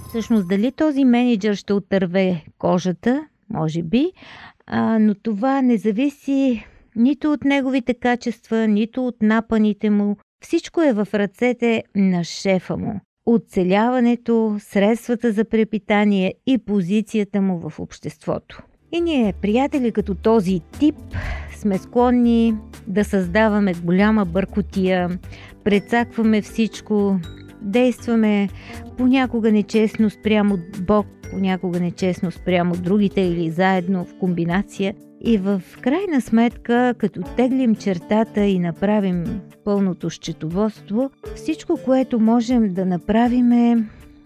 Всъщност, 0.10 0.48
дали 0.48 0.72
този 0.72 1.06
менеджер 1.06 1.56
ще 1.56 1.74
отърве 1.74 2.44
кожата? 2.58 3.26
Може 3.50 3.84
би, 3.84 4.12
а, 4.68 5.00
но 5.00 5.16
това 5.16 5.62
не 5.62 5.78
зависи 5.78 6.66
нито 6.96 7.32
от 7.32 7.44
неговите 7.44 7.94
качества, 7.94 8.68
нито 8.68 9.08
от 9.08 9.22
напаните 9.22 9.90
му. 9.90 10.18
Всичко 10.44 10.82
е 10.82 10.94
в 10.94 11.08
ръцете 11.14 11.84
на 11.96 12.24
шефа 12.24 12.78
му. 12.78 13.00
Оцеляването, 13.26 14.58
средствата 14.60 15.32
за 15.32 15.46
препитание 15.46 16.34
и 16.46 16.58
позицията 16.58 17.42
му 17.42 17.70
в 17.70 17.80
обществото. 17.80 18.62
И 18.92 19.02
ние, 19.02 19.34
приятели 19.42 19.92
като 19.92 20.16
този 20.16 20.62
тип, 20.80 20.96
сме 21.56 21.78
склонни 21.78 22.56
да 22.88 23.06
създаваме 23.06 23.74
голяма 23.74 24.26
бъркотия, 24.26 25.20
прецакваме 25.64 26.42
всичко, 26.42 27.20
действаме 27.62 28.50
понякога 28.98 29.52
нечестно 29.52 30.10
спрямо 30.10 30.58
Бог, 30.82 31.08
понякога 31.32 31.80
нечестно 31.80 32.32
спрямо 32.32 32.76
другите 32.76 33.22
или 33.22 33.50
заедно 33.50 34.06
в 34.06 34.18
комбинация. 34.20 34.94
И 35.22 35.38
в 35.38 35.62
крайна 35.82 36.22
сметка, 36.22 36.94
като 36.98 37.22
теглим 37.22 37.76
чертата 37.76 38.46
и 38.46 38.60
направим 38.60 39.42
пълното 39.66 40.10
счетоводство, 40.10 41.12
всичко, 41.36 41.80
което 41.86 42.20
можем 42.20 42.74
да 42.74 42.86
направим 42.86 43.52
е 43.52 43.78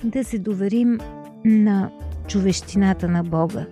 да 0.04 0.24
се 0.24 0.40
доверим 0.40 0.98
на 1.46 1.90
човещината 2.28 3.08
на 3.08 3.24
Бога, 3.24 3.66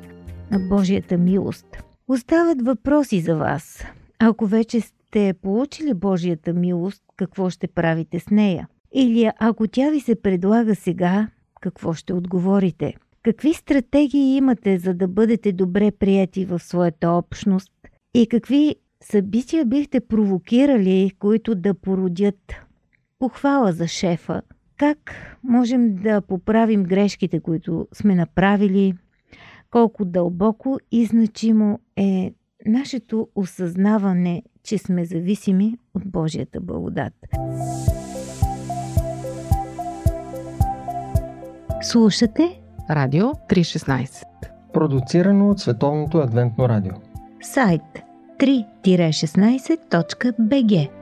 на 0.52 0.60
Божията 0.60 1.18
милост. 1.18 1.66
Остават 2.08 2.62
въпроси 2.62 3.22
за 3.22 3.36
вас. 3.36 3.86
Ако 4.20 4.46
вече 4.46 4.82
сте 4.82 5.34
получили 5.42 5.94
Божията 5.94 6.54
милост, 6.54 7.04
какво 7.18 7.50
ще 7.50 7.68
правите 7.68 8.20
с 8.20 8.30
нея? 8.30 8.68
Или 8.94 9.32
ако 9.40 9.68
тя 9.68 9.90
ви 9.90 10.00
се 10.00 10.22
предлага 10.22 10.76
сега, 10.76 11.28
какво 11.62 11.94
ще 11.94 12.14
отговорите? 12.14 12.94
Какви 13.24 13.54
стратегии 13.54 14.36
имате, 14.36 14.78
за 14.78 14.94
да 14.94 15.08
бъдете 15.08 15.52
добре 15.52 15.92
прияти 15.92 16.46
в 16.46 16.60
своята 16.60 17.10
общност? 17.10 17.72
И 18.14 18.28
какви 18.28 18.76
събития 19.04 19.66
бихте 19.66 20.00
провокирали, 20.00 21.12
които 21.20 21.56
да 21.56 21.74
породят 21.74 22.54
похвала 23.20 23.72
за 23.72 23.88
шефа? 23.88 24.42
Как 24.78 25.12
можем 25.44 25.96
да 25.96 26.22
поправим 26.22 26.84
грешките, 26.84 27.40
които 27.40 27.88
сме 27.94 28.16
направили? 28.16 28.94
Колко 29.72 30.06
дълбоко 30.06 30.80
и 30.92 31.06
значимо 31.06 31.80
е 31.98 32.34
нашето 32.66 33.28
осъзнаване, 33.36 34.44
че 34.64 34.78
сме 34.78 35.06
зависими 35.06 35.78
от 35.94 36.04
Божията 36.06 36.62
благодат. 36.62 37.14
Слушате 41.82 42.62
Радио 42.90 43.26
316 43.26 44.24
Продуцирано 44.74 45.50
от 45.50 45.60
Световното 45.60 46.18
адвентно 46.18 46.70
радио. 46.70 46.94
сайт 47.42 47.82
3-16.bg 48.40 51.01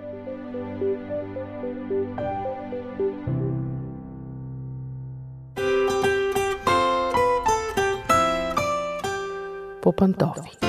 по 9.91 10.68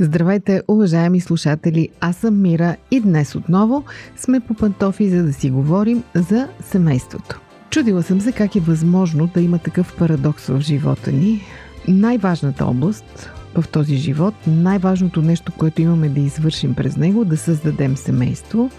Здравейте, 0.00 0.62
уважаеми 0.68 1.20
слушатели! 1.20 1.88
Аз 2.00 2.16
съм 2.16 2.42
Мира 2.42 2.76
и 2.90 3.00
днес 3.00 3.34
отново 3.34 3.84
сме 4.16 4.40
по 4.40 4.54
пантофи, 4.54 5.10
за 5.10 5.22
да 5.22 5.32
си 5.32 5.50
говорим 5.50 6.02
за 6.14 6.48
семейството. 6.60 7.40
Чудила 7.70 8.02
съм 8.02 8.20
се 8.20 8.32
как 8.32 8.56
е 8.56 8.60
възможно 8.60 9.30
да 9.34 9.40
има 9.40 9.58
такъв 9.58 9.96
парадокс 9.98 10.46
в 10.46 10.60
живота 10.60 11.12
ни. 11.12 11.42
Най-важната 11.88 12.66
област 12.66 13.30
в 13.54 13.68
този 13.68 13.96
живот, 13.96 14.34
най-важното 14.46 15.22
нещо, 15.22 15.52
което 15.58 15.82
имаме 15.82 16.08
да 16.08 16.20
извършим 16.20 16.74
през 16.74 16.96
него, 16.96 17.24
да 17.24 17.36
създадем 17.36 17.96
семейство, 17.96 18.70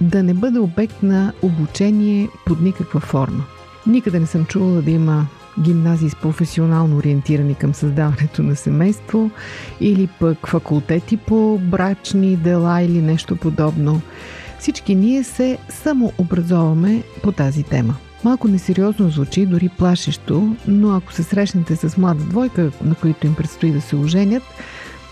да 0.00 0.22
не 0.22 0.34
бъде 0.34 0.58
обект 0.58 1.02
на 1.02 1.32
обучение 1.42 2.28
под 2.46 2.60
никаква 2.60 3.00
форма. 3.00 3.44
Никъде 3.86 4.20
не 4.20 4.26
съм 4.26 4.44
чувала 4.44 4.82
да 4.82 4.90
има 4.90 5.26
гимназии 5.60 6.10
с 6.10 6.16
професионално 6.16 6.96
ориентирани 6.96 7.54
към 7.54 7.74
създаването 7.74 8.42
на 8.42 8.56
семейство 8.56 9.30
или 9.80 10.08
пък 10.20 10.46
факултети 10.46 11.16
по 11.16 11.58
брачни 11.62 12.36
дела 12.36 12.82
или 12.82 13.02
нещо 13.02 13.36
подобно. 13.36 14.00
Всички 14.58 14.94
ние 14.94 15.24
се 15.24 15.58
самообразоваме 15.68 17.02
по 17.22 17.32
тази 17.32 17.62
тема. 17.62 17.96
Малко 18.24 18.48
несериозно 18.48 19.10
звучи, 19.10 19.46
дори 19.46 19.68
плашещо, 19.68 20.56
но 20.66 20.96
ако 20.96 21.12
се 21.12 21.22
срещнете 21.22 21.76
с 21.76 21.96
млада 21.96 22.24
двойка, 22.24 22.70
на 22.84 22.94
които 22.94 23.26
им 23.26 23.34
предстои 23.34 23.70
да 23.70 23.80
се 23.80 23.96
оженят, 23.96 24.42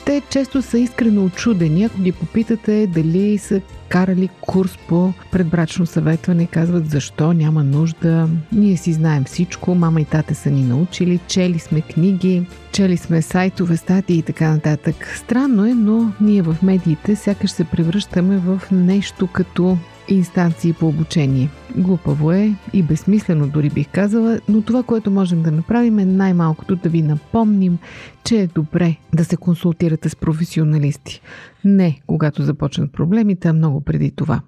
те 0.09 0.23
често 0.31 0.63
са 0.63 0.79
искрено 0.79 1.25
очудени, 1.25 1.85
ако 1.85 2.01
ги 2.01 2.13
попитате 2.13 2.87
дали 2.87 3.39
са 3.39 3.61
карали 3.89 4.29
курс 4.41 4.79
по 4.89 5.13
предбрачно 5.33 5.87
съветване, 5.87 6.47
казват 6.47 6.91
защо, 6.91 7.33
няма 7.33 7.65
нужда, 7.65 8.29
ние 8.53 8.77
си 8.77 8.93
знаем 8.93 9.25
всичко, 9.25 9.75
мама 9.75 10.01
и 10.01 10.05
тате 10.05 10.35
са 10.35 10.51
ни 10.51 10.63
научили, 10.63 11.21
чели 11.27 11.59
сме 11.59 11.81
книги, 11.81 12.47
чели 12.73 12.97
сме 12.97 13.23
сайтове, 13.23 13.77
статии 13.77 14.19
и 14.19 14.23
така 14.23 14.51
нататък. 14.51 15.13
Странно 15.17 15.67
е, 15.67 15.75
но 15.75 16.13
ние 16.21 16.43
в 16.43 16.57
медиите 16.63 17.17
сякаш 17.17 17.51
се 17.51 17.65
превръщаме 17.65 18.37
в 18.37 18.63
нещо 18.73 19.27
като 19.27 19.79
инстанции 20.09 20.73
по 20.73 20.89
обучение. 20.89 21.49
Глупаво 21.77 22.33
е 22.33 22.55
и 22.73 22.83
безсмислено 22.83 23.49
дори 23.49 23.71
бих 23.71 23.89
казала, 23.89 24.41
но 24.49 24.63
това, 24.63 24.83
което 24.83 25.11
можем 25.11 25.43
да 25.43 25.51
направим 25.51 25.99
е 25.99 26.05
най-малкото 26.05 26.77
да 26.77 26.89
ви 26.89 27.03
напомним, 27.03 27.79
че 28.25 28.41
е 28.41 28.47
добре 28.47 28.97
да 29.15 29.25
се 29.25 29.37
консултирате 29.37 30.09
с 30.09 30.17
професионалисти. 30.17 31.21
Не 31.65 32.01
когато 32.07 32.43
започнат 32.43 32.93
проблемите, 32.93 33.49
а 33.49 33.53
много 33.53 33.81
преди 33.81 34.11
това. 34.11 34.41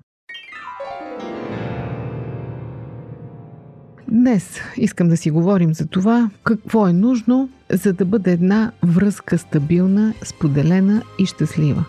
Днес 4.11 4.61
искам 4.76 5.09
да 5.09 5.17
си 5.17 5.31
говорим 5.31 5.75
за 5.75 5.87
това 5.87 6.31
какво 6.45 6.88
е 6.88 6.93
нужно, 6.93 7.49
за 7.71 7.93
да 7.93 8.05
бъде 8.05 8.33
една 8.33 8.71
връзка 8.83 9.38
стабилна, 9.38 10.14
споделена 10.23 11.02
и 11.19 11.26
щастлива. 11.26 11.85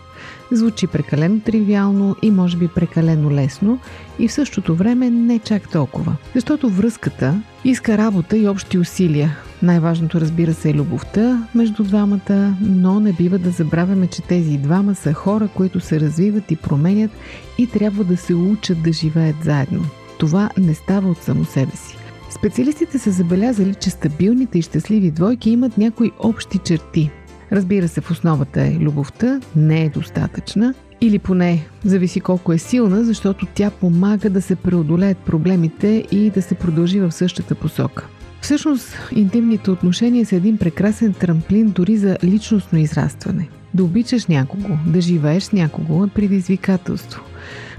Звучи 0.51 0.87
прекалено 0.87 1.39
тривиално 1.39 2.15
и 2.21 2.31
може 2.31 2.57
би 2.57 2.67
прекалено 2.67 3.31
лесно 3.31 3.79
и 4.19 4.27
в 4.27 4.33
същото 4.33 4.75
време 4.75 5.09
не 5.09 5.39
чак 5.39 5.69
толкова. 5.69 6.15
Защото 6.35 6.69
връзката 6.69 7.41
иска 7.65 7.97
работа 7.97 8.37
и 8.37 8.47
общи 8.47 8.77
усилия. 8.77 9.37
Най-важното 9.63 10.21
разбира 10.21 10.53
се 10.53 10.69
е 10.69 10.73
любовта 10.73 11.47
между 11.55 11.83
двамата, 11.83 12.55
но 12.61 12.99
не 12.99 13.13
бива 13.13 13.37
да 13.37 13.51
забравяме, 13.51 14.07
че 14.07 14.21
тези 14.21 14.57
двама 14.57 14.95
са 14.95 15.13
хора, 15.13 15.49
които 15.55 15.79
се 15.79 15.99
развиват 15.99 16.51
и 16.51 16.55
променят 16.55 17.11
и 17.57 17.67
трябва 17.67 18.03
да 18.03 18.17
се 18.17 18.33
учат 18.33 18.83
да 18.83 18.93
живеят 18.93 19.43
заедно. 19.43 19.85
Това 20.19 20.49
не 20.57 20.73
става 20.73 21.09
от 21.09 21.17
само 21.17 21.45
себе 21.45 21.75
си. 21.75 22.00
Специалистите 22.39 23.00
са 23.00 23.11
забелязали, 23.11 23.75
че 23.75 23.89
стабилните 23.89 24.59
и 24.59 24.61
щастливи 24.61 25.11
двойки 25.11 25.50
имат 25.50 25.77
някои 25.77 26.11
общи 26.19 26.57
черти– 26.57 27.11
Разбира 27.51 27.88
се, 27.88 28.01
в 28.01 28.11
основата 28.11 28.61
е 28.61 28.77
любовта, 28.79 29.41
не 29.55 29.83
е 29.83 29.89
достатъчна, 29.89 30.73
или 31.01 31.19
поне 31.19 31.65
зависи 31.85 32.21
колко 32.21 32.53
е 32.53 32.57
силна, 32.57 33.03
защото 33.03 33.47
тя 33.53 33.69
помага 33.69 34.29
да 34.29 34.41
се 34.41 34.55
преодолеят 34.55 35.17
проблемите 35.17 36.05
и 36.11 36.29
да 36.29 36.41
се 36.41 36.55
продължи 36.55 37.00
в 37.00 37.11
същата 37.11 37.55
посока. 37.55 38.07
Всъщност, 38.41 38.97
интимните 39.15 39.71
отношения 39.71 40.25
са 40.25 40.35
един 40.35 40.57
прекрасен 40.57 41.13
трамплин 41.13 41.69
дори 41.69 41.97
за 41.97 42.17
личностно 42.23 42.79
израстване. 42.79 43.50
Да 43.73 43.83
обичаш 43.83 44.27
някого, 44.27 44.77
да 44.88 45.01
живееш 45.01 45.43
с 45.43 45.51
някого 45.51 46.05
е 46.05 46.07
предизвикателство. 46.07 47.23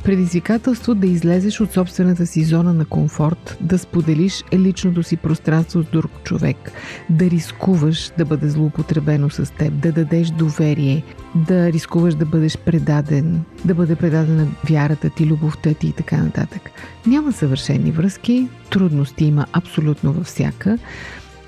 Предизвикателство 0.04 0.94
да 0.94 1.06
излезеш 1.06 1.61
от 1.61 1.73
собствената 1.73 2.26
си 2.26 2.44
зона 2.44 2.73
на 2.73 2.85
комфорт, 2.85 3.56
да 3.61 3.78
споделиш 3.78 4.44
личното 4.54 5.02
си 5.02 5.16
пространство 5.16 5.82
с 5.82 5.87
друг 5.87 6.11
човек, 6.25 6.73
да 7.11 7.30
рискуваш 7.30 8.12
да 8.18 8.25
бъде 8.25 8.49
злоупотребено 8.49 9.30
с 9.30 9.52
теб, 9.52 9.75
да 9.75 9.92
дадеш 9.92 10.28
доверие, 10.28 11.02
да 11.35 11.73
рискуваш 11.73 12.14
да 12.14 12.26
бъдеш 12.26 12.59
предаден, 12.59 13.44
да 13.64 13.75
бъде 13.75 13.97
предадена 13.97 14.47
вярата 14.71 15.10
ти, 15.10 15.26
любовта 15.26 15.75
ти 15.75 15.86
и 15.86 15.93
така 15.93 16.17
нататък. 16.17 16.71
Няма 17.06 17.32
съвършени 17.32 17.91
връзки, 17.91 18.49
трудности 18.71 19.25
има 19.25 19.47
абсолютно 19.52 20.12
във 20.12 20.26
всяка. 20.26 20.78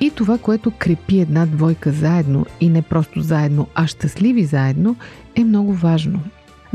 И 0.01 0.11
това, 0.11 0.39
което 0.39 0.73
крепи 0.79 1.21
една 1.21 1.47
двойка 1.47 1.93
заедно 1.93 2.47
и 2.61 2.69
не 2.69 2.83
просто 2.83 3.21
заедно, 3.21 3.69
а 3.75 3.87
щастливи 3.87 4.45
заедно, 4.45 4.97
е 5.37 5.45
много 5.45 5.73
важно. 5.73 6.21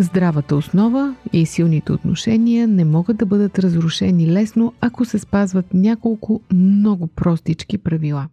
Здравата 0.02 0.56
основа 0.56 1.16
и 1.34 1.46
силните 1.46 1.92
отношения 1.92 2.68
не 2.68 2.86
могат 2.86 3.18
да 3.18 3.26
бъдат 3.26 3.60
разрушени 3.60 4.28
лесно, 4.28 4.74
ако 4.82 5.06
се 5.06 5.20
спазват 5.20 5.66
няколко 5.74 6.42
много 6.54 7.08
простички 7.08 7.78
правила. 7.78 8.28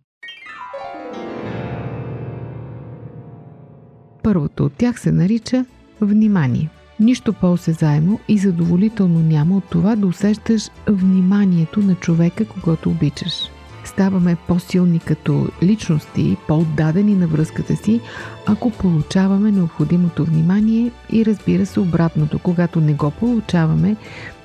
Първото 4.22 4.64
от 4.64 4.72
тях 4.72 5.00
се 5.00 5.12
нарича 5.12 5.64
внимание. 6.00 6.68
Нищо 7.00 7.32
по-осезаемо 7.32 8.20
и 8.28 8.38
задоволително 8.38 9.20
няма 9.20 9.56
от 9.56 9.64
това 9.70 9.96
да 9.96 10.06
усещаш 10.06 10.68
вниманието 10.88 11.80
на 11.80 11.94
човека, 11.94 12.44
когато 12.48 12.90
обичаш 12.90 13.50
ставаме 13.86 14.36
по-силни 14.48 14.98
като 14.98 15.48
личности, 15.62 16.36
по-отдадени 16.48 17.14
на 17.14 17.26
връзката 17.26 17.76
си, 17.76 18.00
ако 18.46 18.70
получаваме 18.70 19.52
необходимото 19.52 20.24
внимание 20.24 20.90
и 21.12 21.24
разбира 21.26 21.66
се 21.66 21.80
обратното, 21.80 22.38
когато 22.38 22.80
не 22.80 22.94
го 22.94 23.10
получаваме, 23.10 23.96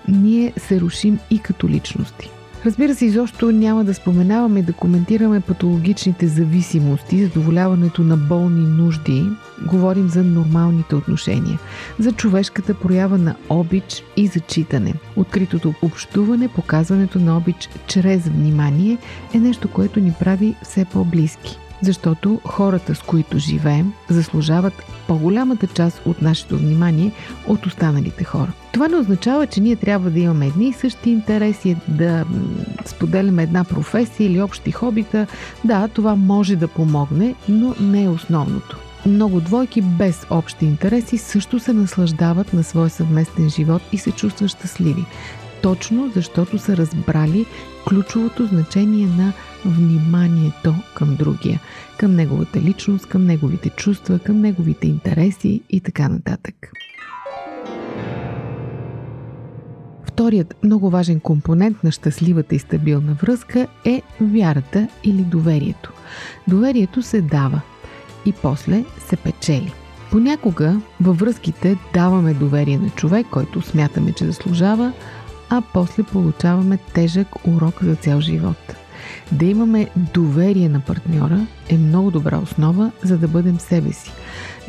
ние 0.07 0.53
се 0.57 0.81
рушим 0.81 1.19
и 1.29 1.39
като 1.39 1.69
личности. 1.69 2.31
Разбира 2.65 2.95
се, 2.95 3.05
изобщо 3.05 3.51
няма 3.51 3.83
да 3.83 3.93
споменаваме 3.93 4.59
и 4.59 4.63
да 4.63 4.73
коментираме 4.73 5.39
патологичните 5.41 6.27
зависимости, 6.27 7.23
задоволяването 7.23 8.01
на 8.01 8.17
болни 8.17 8.67
нужди. 8.67 9.25
Говорим 9.65 10.09
за 10.09 10.23
нормалните 10.23 10.95
отношения, 10.95 11.59
за 11.99 12.11
човешката 12.11 12.73
проява 12.73 13.17
на 13.17 13.35
обич 13.49 14.03
и 14.17 14.27
зачитане. 14.27 14.93
Откритото 15.15 15.73
общуване, 15.81 16.47
показването 16.47 17.19
на 17.19 17.37
обич 17.37 17.69
чрез 17.87 18.27
внимание 18.27 18.97
е 19.33 19.39
нещо, 19.39 19.67
което 19.67 19.99
ни 19.99 20.13
прави 20.19 20.55
все 20.63 20.85
по-близки 20.85 21.59
защото 21.81 22.39
хората, 22.45 22.95
с 22.95 22.99
които 22.99 23.39
живеем, 23.39 23.93
заслужават 24.09 24.73
по-голямата 25.07 25.67
част 25.67 26.01
от 26.05 26.21
нашето 26.21 26.57
внимание 26.57 27.11
от 27.47 27.65
останалите 27.65 28.23
хора. 28.23 28.51
Това 28.71 28.87
не 28.87 28.97
означава, 28.97 29.47
че 29.47 29.61
ние 29.61 29.75
трябва 29.75 30.09
да 30.09 30.19
имаме 30.19 30.47
едни 30.47 30.67
и 30.67 30.73
същи 30.73 31.09
интереси, 31.09 31.77
да 31.87 32.25
споделяме 32.85 33.43
една 33.43 33.63
професия 33.63 34.27
или 34.27 34.41
общи 34.41 34.71
хобита. 34.71 35.27
Да, 35.63 35.87
това 35.87 36.15
може 36.15 36.55
да 36.55 36.67
помогне, 36.67 37.35
но 37.49 37.75
не 37.79 38.03
е 38.03 38.09
основното. 38.09 38.77
Много 39.05 39.39
двойки 39.39 39.81
без 39.81 40.25
общи 40.29 40.65
интереси 40.65 41.17
също 41.17 41.59
се 41.59 41.73
наслаждават 41.73 42.53
на 42.53 42.63
своя 42.63 42.89
съвместен 42.89 43.49
живот 43.49 43.81
и 43.91 43.97
се 43.97 44.11
чувстват 44.11 44.49
щастливи. 44.49 45.05
Точно 45.61 46.11
защото 46.15 46.57
са 46.57 46.77
разбрали 46.77 47.45
ключовото 47.87 48.45
значение 48.45 49.07
на 49.07 49.33
вниманието 49.65 50.75
към 50.95 51.15
другия, 51.15 51.59
към 51.97 52.15
неговата 52.15 52.61
личност, 52.61 53.05
към 53.05 53.25
неговите 53.25 53.69
чувства, 53.69 54.19
към 54.19 54.41
неговите 54.41 54.87
интереси 54.87 55.61
и 55.69 55.79
така 55.79 56.09
нататък. 56.09 56.71
Вторият 60.05 60.55
много 60.63 60.89
важен 60.89 61.19
компонент 61.19 61.83
на 61.83 61.91
щастливата 61.91 62.55
и 62.55 62.59
стабилна 62.59 63.13
връзка 63.13 63.67
е 63.85 64.01
вярата 64.21 64.87
или 65.03 65.21
доверието. 65.21 65.93
Доверието 66.47 67.01
се 67.01 67.21
дава 67.21 67.61
и 68.25 68.33
после 68.33 68.85
се 69.07 69.15
печели. 69.15 69.73
Понякога 70.11 70.81
във 71.01 71.19
връзките 71.19 71.77
даваме 71.93 72.33
доверие 72.33 72.77
на 72.77 72.89
човек, 72.89 73.27
който 73.31 73.61
смятаме, 73.61 74.13
че 74.13 74.25
заслужава, 74.25 74.93
а 75.49 75.61
после 75.73 76.03
получаваме 76.03 76.77
тежък 76.93 77.27
урок 77.47 77.83
за 77.83 77.95
цял 77.95 78.21
живот. 78.21 78.75
Да 79.31 79.45
имаме 79.45 79.87
доверие 79.95 80.69
на 80.69 80.79
партньора 80.79 81.45
е 81.69 81.77
много 81.77 82.11
добра 82.11 82.37
основа, 82.37 82.91
за 83.03 83.17
да 83.17 83.27
бъдем 83.27 83.59
себе 83.59 83.93
си. 83.93 84.11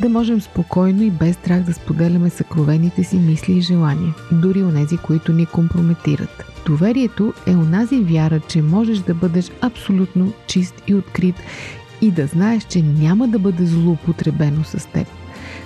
Да 0.01 0.09
можем 0.09 0.41
спокойно 0.41 1.03
и 1.03 1.11
без 1.11 1.35
страх 1.35 1.61
да 1.61 1.73
споделяме 1.73 2.29
съкровените 2.29 3.03
си 3.03 3.17
мисли 3.17 3.53
и 3.53 3.61
желания, 3.61 4.13
дори 4.31 4.63
онези, 4.63 4.97
които 4.97 5.33
ни 5.33 5.45
компрометират. 5.45 6.45
Доверието 6.65 7.33
е 7.47 7.55
онази 7.55 7.99
вяра, 7.99 8.39
че 8.39 8.61
можеш 8.61 8.99
да 8.99 9.13
бъдеш 9.13 9.51
абсолютно 9.61 10.33
чист 10.47 10.75
и 10.87 10.95
открит 10.95 11.35
и 12.01 12.11
да 12.11 12.27
знаеш, 12.27 12.63
че 12.63 12.81
няма 12.81 13.27
да 13.27 13.39
бъде 13.39 13.65
злоупотребено 13.65 14.63
с 14.63 14.87
теб. 14.87 15.07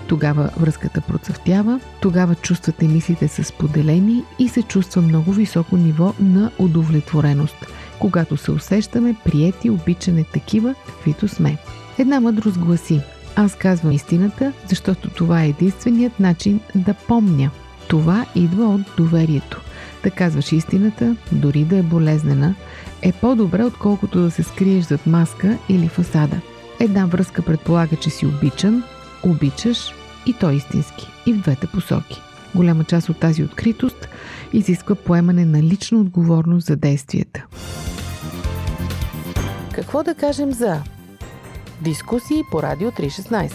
Тогава 0.07 0.49
връзката 0.59 1.01
процъфтява, 1.01 1.79
тогава 2.01 2.35
чувствата 2.35 2.85
и 2.85 2.87
мислите 2.87 3.27
са 3.27 3.43
споделени 3.43 4.23
и 4.39 4.49
се 4.49 4.61
чувства 4.61 5.01
много 5.01 5.31
високо 5.31 5.77
ниво 5.77 6.13
на 6.19 6.51
удовлетвореност– 6.59 7.55
когато 7.99 8.37
се 8.37 8.51
усещаме 8.51 9.15
приети, 9.25 9.69
обичане 9.69 10.23
такива, 10.23 10.75
каквито 10.87 11.27
сме. 11.27 11.57
Една 11.97 12.19
мъдрост 12.19 12.59
гласи 12.59 13.01
Аз 13.35 13.55
казвам 13.55 13.91
истината, 13.91 14.53
защото 14.69 15.09
това 15.09 15.43
е 15.43 15.49
единственият 15.49 16.19
начин 16.19 16.59
да 16.75 16.93
помня. 16.93 17.51
Това 17.87 18.25
идва 18.35 18.65
от 18.65 18.81
доверието. 18.97 19.61
Да 20.03 20.11
казваш 20.11 20.51
истината, 20.51 21.15
дори 21.31 21.63
да 21.63 21.77
е 21.77 21.83
болезнена, 21.83 22.55
е 23.01 23.11
по-добре, 23.11 23.63
отколкото 23.63 24.21
да 24.21 24.31
се 24.31 24.43
скриеш 24.43 24.85
зад 24.85 25.07
маска 25.07 25.57
или 25.69 25.87
фасада. 25.87 26.41
Една 26.79 27.05
връзка 27.05 27.41
предполага, 27.41 27.95
че 27.95 28.09
си 28.09 28.25
обичан, 28.25 28.83
обичаш 29.23 29.93
и 30.25 30.33
то 30.33 30.51
истински, 30.51 31.07
и 31.25 31.33
в 31.33 31.37
двете 31.37 31.67
посоки. 31.67 32.21
Голяма 32.55 32.83
част 32.83 33.09
от 33.09 33.19
тази 33.19 33.43
откритост 33.43 34.09
изисква 34.53 34.95
поемане 34.95 35.45
на 35.45 35.63
лична 35.63 35.99
отговорност 35.99 36.67
за 36.67 36.75
действията. 36.75 37.45
Какво 39.77 40.03
да 40.03 40.15
кажем 40.15 40.51
за 40.53 40.81
дискусии 41.81 42.43
по 42.51 42.63
Радио 42.63 42.91
316? 42.91 43.51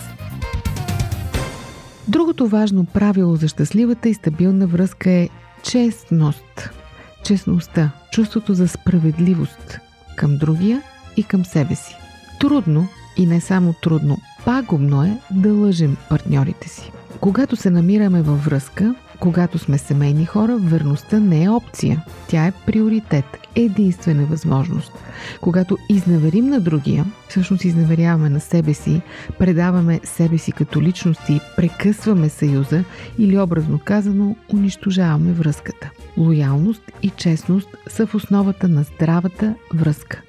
Другото 2.09 2.49
важно 2.49 2.85
правило 2.85 3.37
за 3.37 3.49
щастливата 3.49 4.09
и 4.09 4.15
стабилна 4.15 4.67
връзка 4.67 5.11
е 5.11 5.29
честност. 5.63 6.71
Честността, 7.25 7.91
чувството 8.13 8.55
за 8.55 8.69
справедливост 8.69 9.79
към 10.17 10.39
другия 10.39 10.83
и 11.17 11.23
към 11.23 11.45
себе 11.45 11.75
си. 11.75 11.97
Трудно 12.41 12.89
и 13.17 13.27
не 13.27 13.41
само 13.41 13.75
трудно, 13.83 14.19
пагубно 14.45 15.05
е 15.05 15.19
да 15.31 15.53
лъжем 15.53 15.97
партньорите 16.09 16.69
си. 16.69 16.93
Когато 17.21 17.57
се 17.57 17.71
намираме 17.71 18.23
във 18.23 18.45
връзка, 18.45 18.95
когато 19.23 19.59
сме 19.59 19.79
семейни 19.79 20.27
хора, 20.27 20.57
верността 20.61 21.21
не 21.21 21.45
е 21.45 21.49
опция. 21.49 22.05
Тя 22.29 22.47
е 22.47 22.53
приоритет, 22.67 23.25
единствена 23.55 24.27
възможност. 24.27 24.93
Когато 25.41 25.79
изневерим 25.89 26.49
на 26.49 26.61
другия, 26.61 27.05
всъщност 27.29 27.65
изневеряваме 27.65 28.31
на 28.31 28.41
себе 28.41 28.75
си, 28.75 29.01
предаваме 29.39 30.01
себе 30.05 30.39
си 30.39 30.53
като 30.53 30.83
личности, 30.83 31.41
прекъсваме 31.57 32.29
съюза 32.29 32.85
или 33.19 33.39
образно 33.39 33.81
казано 33.85 34.37
унищожаваме 34.55 35.33
връзката. 35.33 35.91
Лоялност 36.17 36.83
и 37.03 37.11
честност 37.11 37.69
са 37.89 38.07
в 38.07 38.15
основата 38.15 38.69
на 38.69 38.83
здравата 38.83 39.55
връзка. 39.75 40.23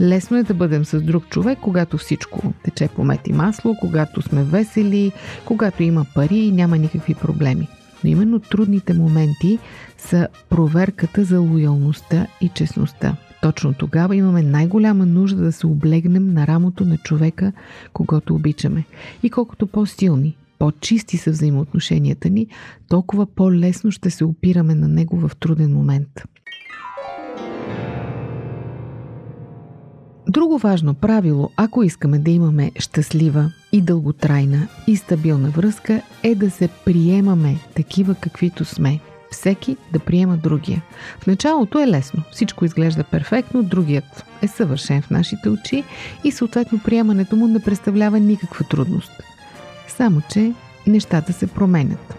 Лесно 0.00 0.36
е 0.36 0.42
да 0.42 0.54
бъдем 0.54 0.84
с 0.84 1.00
друг 1.00 1.28
човек, 1.28 1.58
когато 1.62 1.98
всичко 1.98 2.52
тече 2.62 2.88
по 2.88 3.04
мет 3.04 3.28
и 3.28 3.32
масло, 3.32 3.76
когато 3.80 4.22
сме 4.22 4.44
весели, 4.44 5.12
когато 5.44 5.82
има 5.82 6.06
пари 6.14 6.36
и 6.38 6.52
няма 6.52 6.78
никакви 6.78 7.14
проблеми. 7.14 7.68
Но 8.04 8.10
именно 8.10 8.40
трудните 8.40 8.94
моменти 8.94 9.58
са 9.98 10.28
проверката 10.50 11.24
за 11.24 11.40
лоялността 11.40 12.26
и 12.40 12.48
честността. 12.48 13.16
Точно 13.42 13.74
тогава 13.74 14.16
имаме 14.16 14.42
най-голяма 14.42 15.06
нужда 15.06 15.42
да 15.42 15.52
се 15.52 15.66
облегнем 15.66 16.32
на 16.32 16.46
рамото 16.46 16.84
на 16.84 16.98
човека, 16.98 17.52
когато 17.92 18.34
обичаме. 18.34 18.84
И 19.22 19.30
колкото 19.30 19.66
по-силни, 19.66 20.36
по-чисти 20.58 21.16
са 21.16 21.30
взаимоотношенията 21.30 22.30
ни, 22.30 22.46
толкова 22.88 23.26
по-лесно 23.26 23.90
ще 23.90 24.10
се 24.10 24.24
опираме 24.24 24.74
на 24.74 24.88
него 24.88 25.16
в 25.16 25.36
труден 25.36 25.72
момент. 25.72 26.08
Друго 30.30 30.58
важно 30.58 30.94
правило, 30.94 31.50
ако 31.56 31.82
искаме 31.82 32.18
да 32.18 32.30
имаме 32.30 32.72
щастлива 32.78 33.52
и 33.72 33.80
дълготрайна 33.80 34.68
и 34.86 34.96
стабилна 34.96 35.50
връзка, 35.50 36.02
е 36.22 36.34
да 36.34 36.50
се 36.50 36.68
приемаме 36.84 37.56
такива 37.74 38.14
каквито 38.14 38.64
сме. 38.64 39.00
Всеки 39.30 39.76
да 39.92 39.98
приема 39.98 40.36
другия. 40.36 40.82
В 41.20 41.26
началото 41.26 41.78
е 41.78 41.86
лесно. 41.86 42.22
Всичко 42.32 42.64
изглежда 42.64 43.04
перфектно, 43.04 43.62
другият 43.62 44.24
е 44.42 44.48
съвършен 44.48 45.02
в 45.02 45.10
нашите 45.10 45.48
очи 45.48 45.84
и 46.24 46.32
съответно 46.32 46.80
приемането 46.84 47.36
му 47.36 47.46
не 47.46 47.60
представлява 47.60 48.20
никаква 48.20 48.64
трудност. 48.64 49.12
Само, 49.88 50.22
че 50.32 50.52
нещата 50.86 51.32
се 51.32 51.46
променят. 51.46 52.14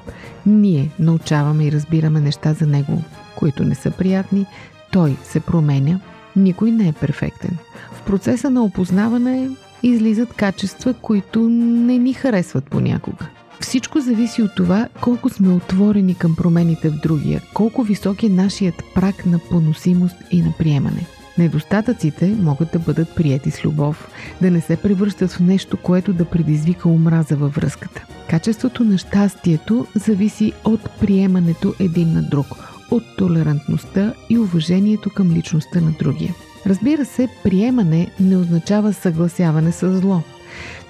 Ние 0.45 0.89
научаваме 0.99 1.65
и 1.65 1.71
разбираме 1.71 2.19
неща 2.19 2.53
за 2.53 2.67
него, 2.67 3.03
които 3.35 3.63
не 3.63 3.75
са 3.75 3.91
приятни, 3.91 4.45
той 4.91 5.17
се 5.23 5.39
променя, 5.39 5.99
никой 6.35 6.71
не 6.71 6.87
е 6.87 6.93
перфектен. 6.93 7.57
В 7.91 8.01
процеса 8.01 8.49
на 8.49 8.63
опознаване 8.63 9.49
излизат 9.83 10.33
качества, 10.33 10.93
които 10.93 11.49
не 11.49 11.97
ни 11.97 12.13
харесват 12.13 12.63
понякога. 12.63 13.25
Всичко 13.59 13.99
зависи 13.99 14.41
от 14.41 14.55
това 14.55 14.87
колко 15.01 15.29
сме 15.29 15.53
отворени 15.53 16.15
към 16.15 16.35
промените 16.35 16.89
в 16.89 16.99
другия, 17.03 17.41
колко 17.53 17.83
висок 17.83 18.23
е 18.23 18.29
нашият 18.29 18.83
прак 18.95 19.25
на 19.25 19.39
поносимост 19.39 20.15
и 20.31 20.41
на 20.41 20.53
приемане. 20.57 21.05
Недостатъците 21.37 22.35
могат 22.39 22.71
да 22.71 22.79
бъдат 22.79 23.15
прияти 23.15 23.51
с 23.51 23.65
любов, 23.65 24.09
да 24.41 24.51
не 24.51 24.61
се 24.61 24.75
превръщат 24.75 25.31
в 25.31 25.39
нещо, 25.39 25.77
което 25.77 26.13
да 26.13 26.25
предизвика 26.25 26.89
омраза 26.89 27.35
във 27.35 27.55
връзката. 27.55 28.05
Качеството 28.29 28.83
на 28.83 28.97
щастието 28.97 29.87
зависи 29.95 30.53
от 30.63 30.89
приемането 30.99 31.73
един 31.79 32.13
на 32.13 32.23
друг, 32.23 32.70
от 32.91 33.03
толерантността 33.17 34.13
и 34.29 34.37
уважението 34.37 35.09
към 35.09 35.31
личността 35.33 35.81
на 35.81 35.91
другия. 35.99 36.35
Разбира 36.65 37.05
се, 37.05 37.27
приемане 37.43 38.11
не 38.19 38.37
означава 38.37 38.93
съгласяване 38.93 39.71
с 39.71 39.99
зло. 39.99 40.21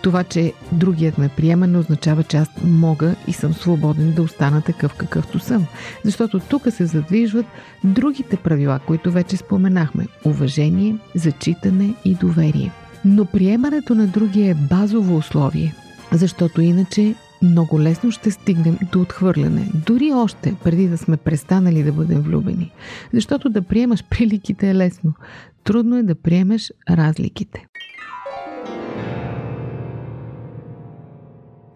Това, 0.02 0.24
че 0.24 0.54
другият 0.72 1.18
ме 1.18 1.30
приема, 1.30 1.68
не 1.68 1.78
означава, 1.78 2.24
че 2.24 2.38
аз 2.38 2.48
мога 2.64 3.16
и 3.28 3.34
съм 3.34 3.54
свободен 3.54 4.14
да 4.14 4.22
остана 4.22 4.62
такъв 4.62 4.94
какъвто 4.96 5.40
съм. 5.40 5.66
Защото 6.06 6.40
тук 6.40 6.72
се 6.72 6.86
задвижват 6.86 7.46
другите 7.84 8.38
правила, 8.38 8.80
които 8.88 9.12
вече 9.12 9.38
споменахме. 9.38 10.08
Уважение, 10.26 10.96
зачитане 11.16 11.94
и 12.06 12.16
доверие. 12.16 12.72
Но 13.06 13.26
приемането 13.26 13.96
на 13.96 14.08
другия 14.08 14.52
е 14.52 14.56
базово 14.56 15.18
условие, 15.18 15.76
защото 16.12 16.62
иначе 16.62 17.16
много 17.42 17.82
лесно 17.82 18.12
ще 18.12 18.32
стигнем 18.32 18.78
до 18.92 19.02
отхвърляне, 19.02 19.70
дори 19.86 20.14
още 20.14 20.56
преди 20.64 20.88
да 20.88 20.98
сме 20.98 21.18
престанали 21.18 21.84
да 21.84 21.92
бъдем 21.92 22.22
влюбени. 22.22 22.72
Защото 23.14 23.50
да 23.50 23.62
приемаш 23.62 24.04
приликите 24.04 24.70
е 24.70 24.76
лесно, 24.76 25.14
трудно 25.64 25.98
е 25.98 26.04
да 26.04 26.16
приемеш 26.16 26.72
разликите. 26.90 27.66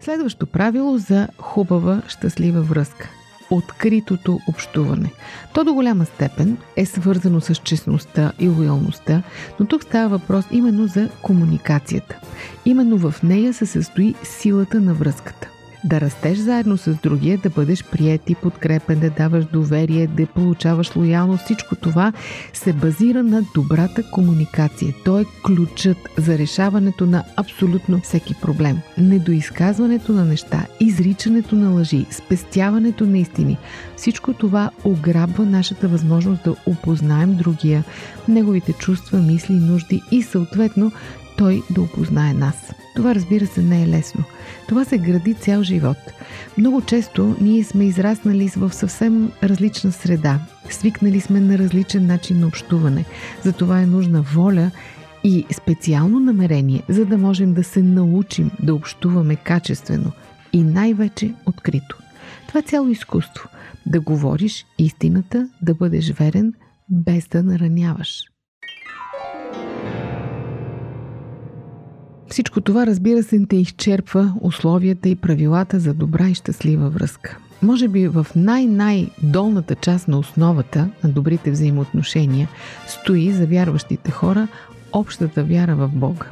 Следващо 0.00 0.46
правило 0.46 0.98
за 0.98 1.28
хубава, 1.38 2.02
щастлива 2.08 2.62
връзка 2.62 3.10
откритото 3.50 4.40
общуване. 4.48 5.12
То 5.54 5.64
до 5.64 5.74
голяма 5.74 6.04
степен 6.04 6.56
е 6.76 6.86
свързано 6.86 7.40
с 7.40 7.54
честността 7.54 8.32
и 8.38 8.48
лоялността, 8.48 9.22
но 9.60 9.66
тук 9.66 9.82
става 9.82 10.18
въпрос 10.18 10.44
именно 10.50 10.86
за 10.86 11.08
комуникацията. 11.22 12.18
Именно 12.64 12.98
в 12.98 13.22
нея 13.22 13.54
се 13.54 13.66
състои 13.66 14.14
силата 14.22 14.80
на 14.80 14.94
връзката 14.94 15.48
да 15.86 16.00
растеш 16.00 16.38
заедно 16.38 16.76
с 16.76 16.94
другия, 17.02 17.38
да 17.38 17.50
бъдеш 17.50 17.84
прият 17.84 18.30
и 18.30 18.34
подкрепен, 18.34 19.00
да 19.00 19.10
даваш 19.10 19.44
доверие, 19.44 20.06
да 20.06 20.26
получаваш 20.26 20.96
лоялност, 20.96 21.44
всичко 21.44 21.76
това 21.76 22.12
се 22.52 22.72
базира 22.72 23.22
на 23.22 23.42
добрата 23.54 24.10
комуникация. 24.10 24.94
То 25.04 25.20
е 25.20 25.24
ключът 25.46 25.96
за 26.18 26.38
решаването 26.38 27.06
на 27.06 27.24
абсолютно 27.36 28.00
всеки 28.00 28.34
проблем. 28.42 28.78
Недоизказването 28.98 30.12
на 30.12 30.24
неща, 30.24 30.66
изричането 30.80 31.56
на 31.56 31.70
лъжи, 31.70 32.06
спестяването 32.10 33.06
на 33.06 33.18
истини. 33.18 33.58
Всичко 33.96 34.32
това 34.32 34.70
ограбва 34.84 35.44
нашата 35.44 35.88
възможност 35.88 36.44
да 36.44 36.54
опознаем 36.66 37.36
другия, 37.36 37.84
неговите 38.28 38.72
чувства, 38.72 39.18
мисли, 39.18 39.54
нужди 39.54 40.02
и 40.10 40.22
съответно 40.22 40.92
той 41.38 41.62
да 41.70 41.82
опознае 41.82 42.32
нас. 42.32 42.72
Това 42.96 43.14
разбира 43.14 43.46
се 43.46 43.62
не 43.62 43.82
е 43.82 43.88
лесно. 43.88 44.24
Това 44.68 44.84
се 44.84 44.98
гради 44.98 45.34
цял 45.34 45.62
живот. 45.62 45.96
Много 46.58 46.82
често 46.82 47.36
ние 47.40 47.64
сме 47.64 47.84
израснали 47.84 48.48
в 48.56 48.74
съвсем 48.74 49.32
различна 49.42 49.92
среда. 49.92 50.40
Свикнали 50.70 51.20
сме 51.20 51.40
на 51.40 51.58
различен 51.58 52.06
начин 52.06 52.40
на 52.40 52.46
общуване. 52.46 53.04
Затова 53.42 53.80
е 53.80 53.86
нужна 53.86 54.22
воля 54.22 54.70
и 55.24 55.46
специално 55.52 56.20
намерение, 56.20 56.82
за 56.88 57.04
да 57.04 57.18
можем 57.18 57.54
да 57.54 57.64
се 57.64 57.82
научим 57.82 58.50
да 58.62 58.74
общуваме 58.74 59.36
качествено 59.36 60.12
и 60.52 60.62
най-вече 60.62 61.34
открито. 61.46 61.98
Това 62.48 62.60
е 62.60 62.62
цяло 62.62 62.88
изкуство. 62.88 63.48
Да 63.86 64.00
говориш 64.00 64.66
истината, 64.78 65.48
да 65.62 65.74
бъдеш 65.74 66.12
верен, 66.12 66.52
без 66.90 67.28
да 67.28 67.42
нараняваш. 67.42 68.35
Всичко 72.28 72.60
това, 72.60 72.86
разбира 72.86 73.22
се, 73.22 73.46
те 73.48 73.56
изчерпва 73.56 74.34
условията 74.40 75.08
и 75.08 75.16
правилата 75.16 75.80
за 75.80 75.94
добра 75.94 76.28
и 76.28 76.34
щастлива 76.34 76.88
връзка. 76.88 77.38
Може 77.62 77.88
би 77.88 78.08
в 78.08 78.26
най-най-долната 78.36 79.74
част 79.74 80.08
на 80.08 80.18
основата 80.18 80.88
на 81.04 81.10
добрите 81.10 81.50
взаимоотношения 81.50 82.48
стои 82.86 83.32
за 83.32 83.46
вярващите 83.46 84.10
хора 84.10 84.48
общата 84.92 85.44
вяра 85.44 85.76
в 85.76 85.88
Бога. 85.88 86.26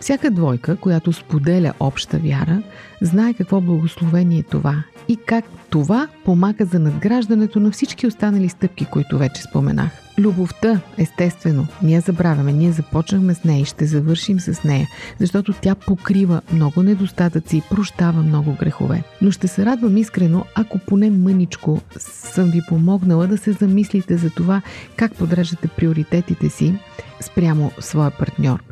Всяка 0.00 0.30
двойка, 0.30 0.76
която 0.76 1.12
споделя 1.12 1.72
обща 1.80 2.18
вяра, 2.18 2.62
знае 3.00 3.34
какво 3.34 3.60
благословение 3.60 4.38
е 4.38 4.42
това 4.42 4.82
и 5.08 5.16
как 5.16 5.44
това 5.70 6.08
помага 6.24 6.64
за 6.64 6.78
надграждането 6.78 7.60
на 7.60 7.70
всички 7.70 8.06
останали 8.06 8.48
стъпки, 8.48 8.84
които 8.84 9.18
вече 9.18 9.42
споменах. 9.42 9.92
Любовта, 10.22 10.80
естествено, 10.98 11.66
ние 11.82 12.00
забравяме, 12.00 12.52
ние 12.52 12.72
започнахме 12.72 13.34
с 13.34 13.44
нея 13.44 13.60
и 13.60 13.64
ще 13.64 13.86
завършим 13.86 14.40
с 14.40 14.64
нея, 14.64 14.88
защото 15.18 15.52
тя 15.52 15.74
покрива 15.74 16.40
много 16.52 16.82
недостатъци 16.82 17.56
и 17.56 17.62
прощава 17.70 18.22
много 18.22 18.56
грехове. 18.60 19.02
Но 19.22 19.30
ще 19.30 19.48
се 19.48 19.66
радвам 19.66 19.96
искрено, 19.96 20.44
ако 20.54 20.78
поне 20.78 21.10
мъничко 21.10 21.80
съм 21.98 22.50
ви 22.50 22.60
помогнала 22.68 23.26
да 23.26 23.38
се 23.38 23.52
замислите 23.52 24.16
за 24.16 24.30
това 24.30 24.62
как 24.96 25.14
подреждате 25.14 25.68
приоритетите 25.68 26.48
си 26.48 26.74
спрямо 27.20 27.72
своя 27.80 28.10
партньор. 28.10 28.62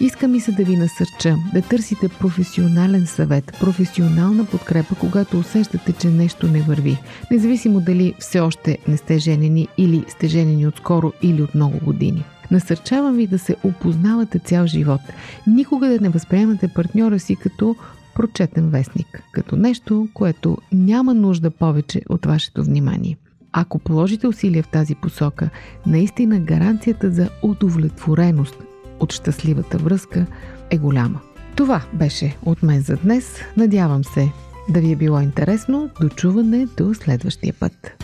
Иска 0.00 0.28
ми 0.28 0.40
се 0.40 0.52
да 0.52 0.64
ви 0.64 0.76
насърча 0.76 1.36
да 1.54 1.62
търсите 1.62 2.08
професионален 2.08 3.06
съвет, 3.06 3.56
професионална 3.60 4.44
подкрепа, 4.44 4.94
когато 5.00 5.38
усещате, 5.38 5.92
че 5.92 6.08
нещо 6.08 6.46
не 6.46 6.62
върви. 6.62 6.98
Независимо 7.30 7.80
дали 7.80 8.14
все 8.18 8.40
още 8.40 8.78
не 8.88 8.96
сте 8.96 9.18
женени 9.18 9.68
или 9.78 10.04
сте 10.08 10.26
женени 10.26 10.66
отскоро 10.84 11.12
или 11.22 11.42
от 11.42 11.54
много 11.54 11.78
години. 11.84 12.24
Насърчавам 12.50 13.16
ви 13.16 13.26
да 13.26 13.38
се 13.38 13.56
опознавате 13.64 14.38
цял 14.38 14.66
живот. 14.66 15.00
Никога 15.46 15.88
да 15.88 16.00
не 16.00 16.08
възприемате 16.08 16.68
партньора 16.68 17.18
си 17.18 17.36
като 17.36 17.76
прочетен 18.14 18.70
вестник, 18.70 19.22
като 19.32 19.56
нещо, 19.56 20.08
което 20.14 20.58
няма 20.72 21.14
нужда 21.14 21.50
повече 21.50 22.02
от 22.08 22.26
вашето 22.26 22.64
внимание. 22.64 23.16
Ако 23.52 23.78
положите 23.78 24.26
усилия 24.26 24.62
в 24.62 24.68
тази 24.68 24.94
посока, 24.94 25.50
наистина 25.86 26.40
гаранцията 26.40 27.10
за 27.10 27.28
удовлетвореност 27.42 28.56
от 29.00 29.12
щастливата 29.12 29.78
връзка 29.78 30.26
е 30.70 30.78
голяма. 30.78 31.20
Това 31.56 31.82
беше 31.92 32.36
от 32.44 32.62
мен 32.62 32.80
за 32.80 32.96
днес. 32.96 33.40
Надявам 33.56 34.04
се 34.04 34.32
да 34.68 34.80
ви 34.80 34.92
е 34.92 34.96
било 34.96 35.20
интересно. 35.20 35.90
Дочуване 36.00 36.66
до 36.76 36.94
следващия 36.94 37.54
път. 37.60 38.03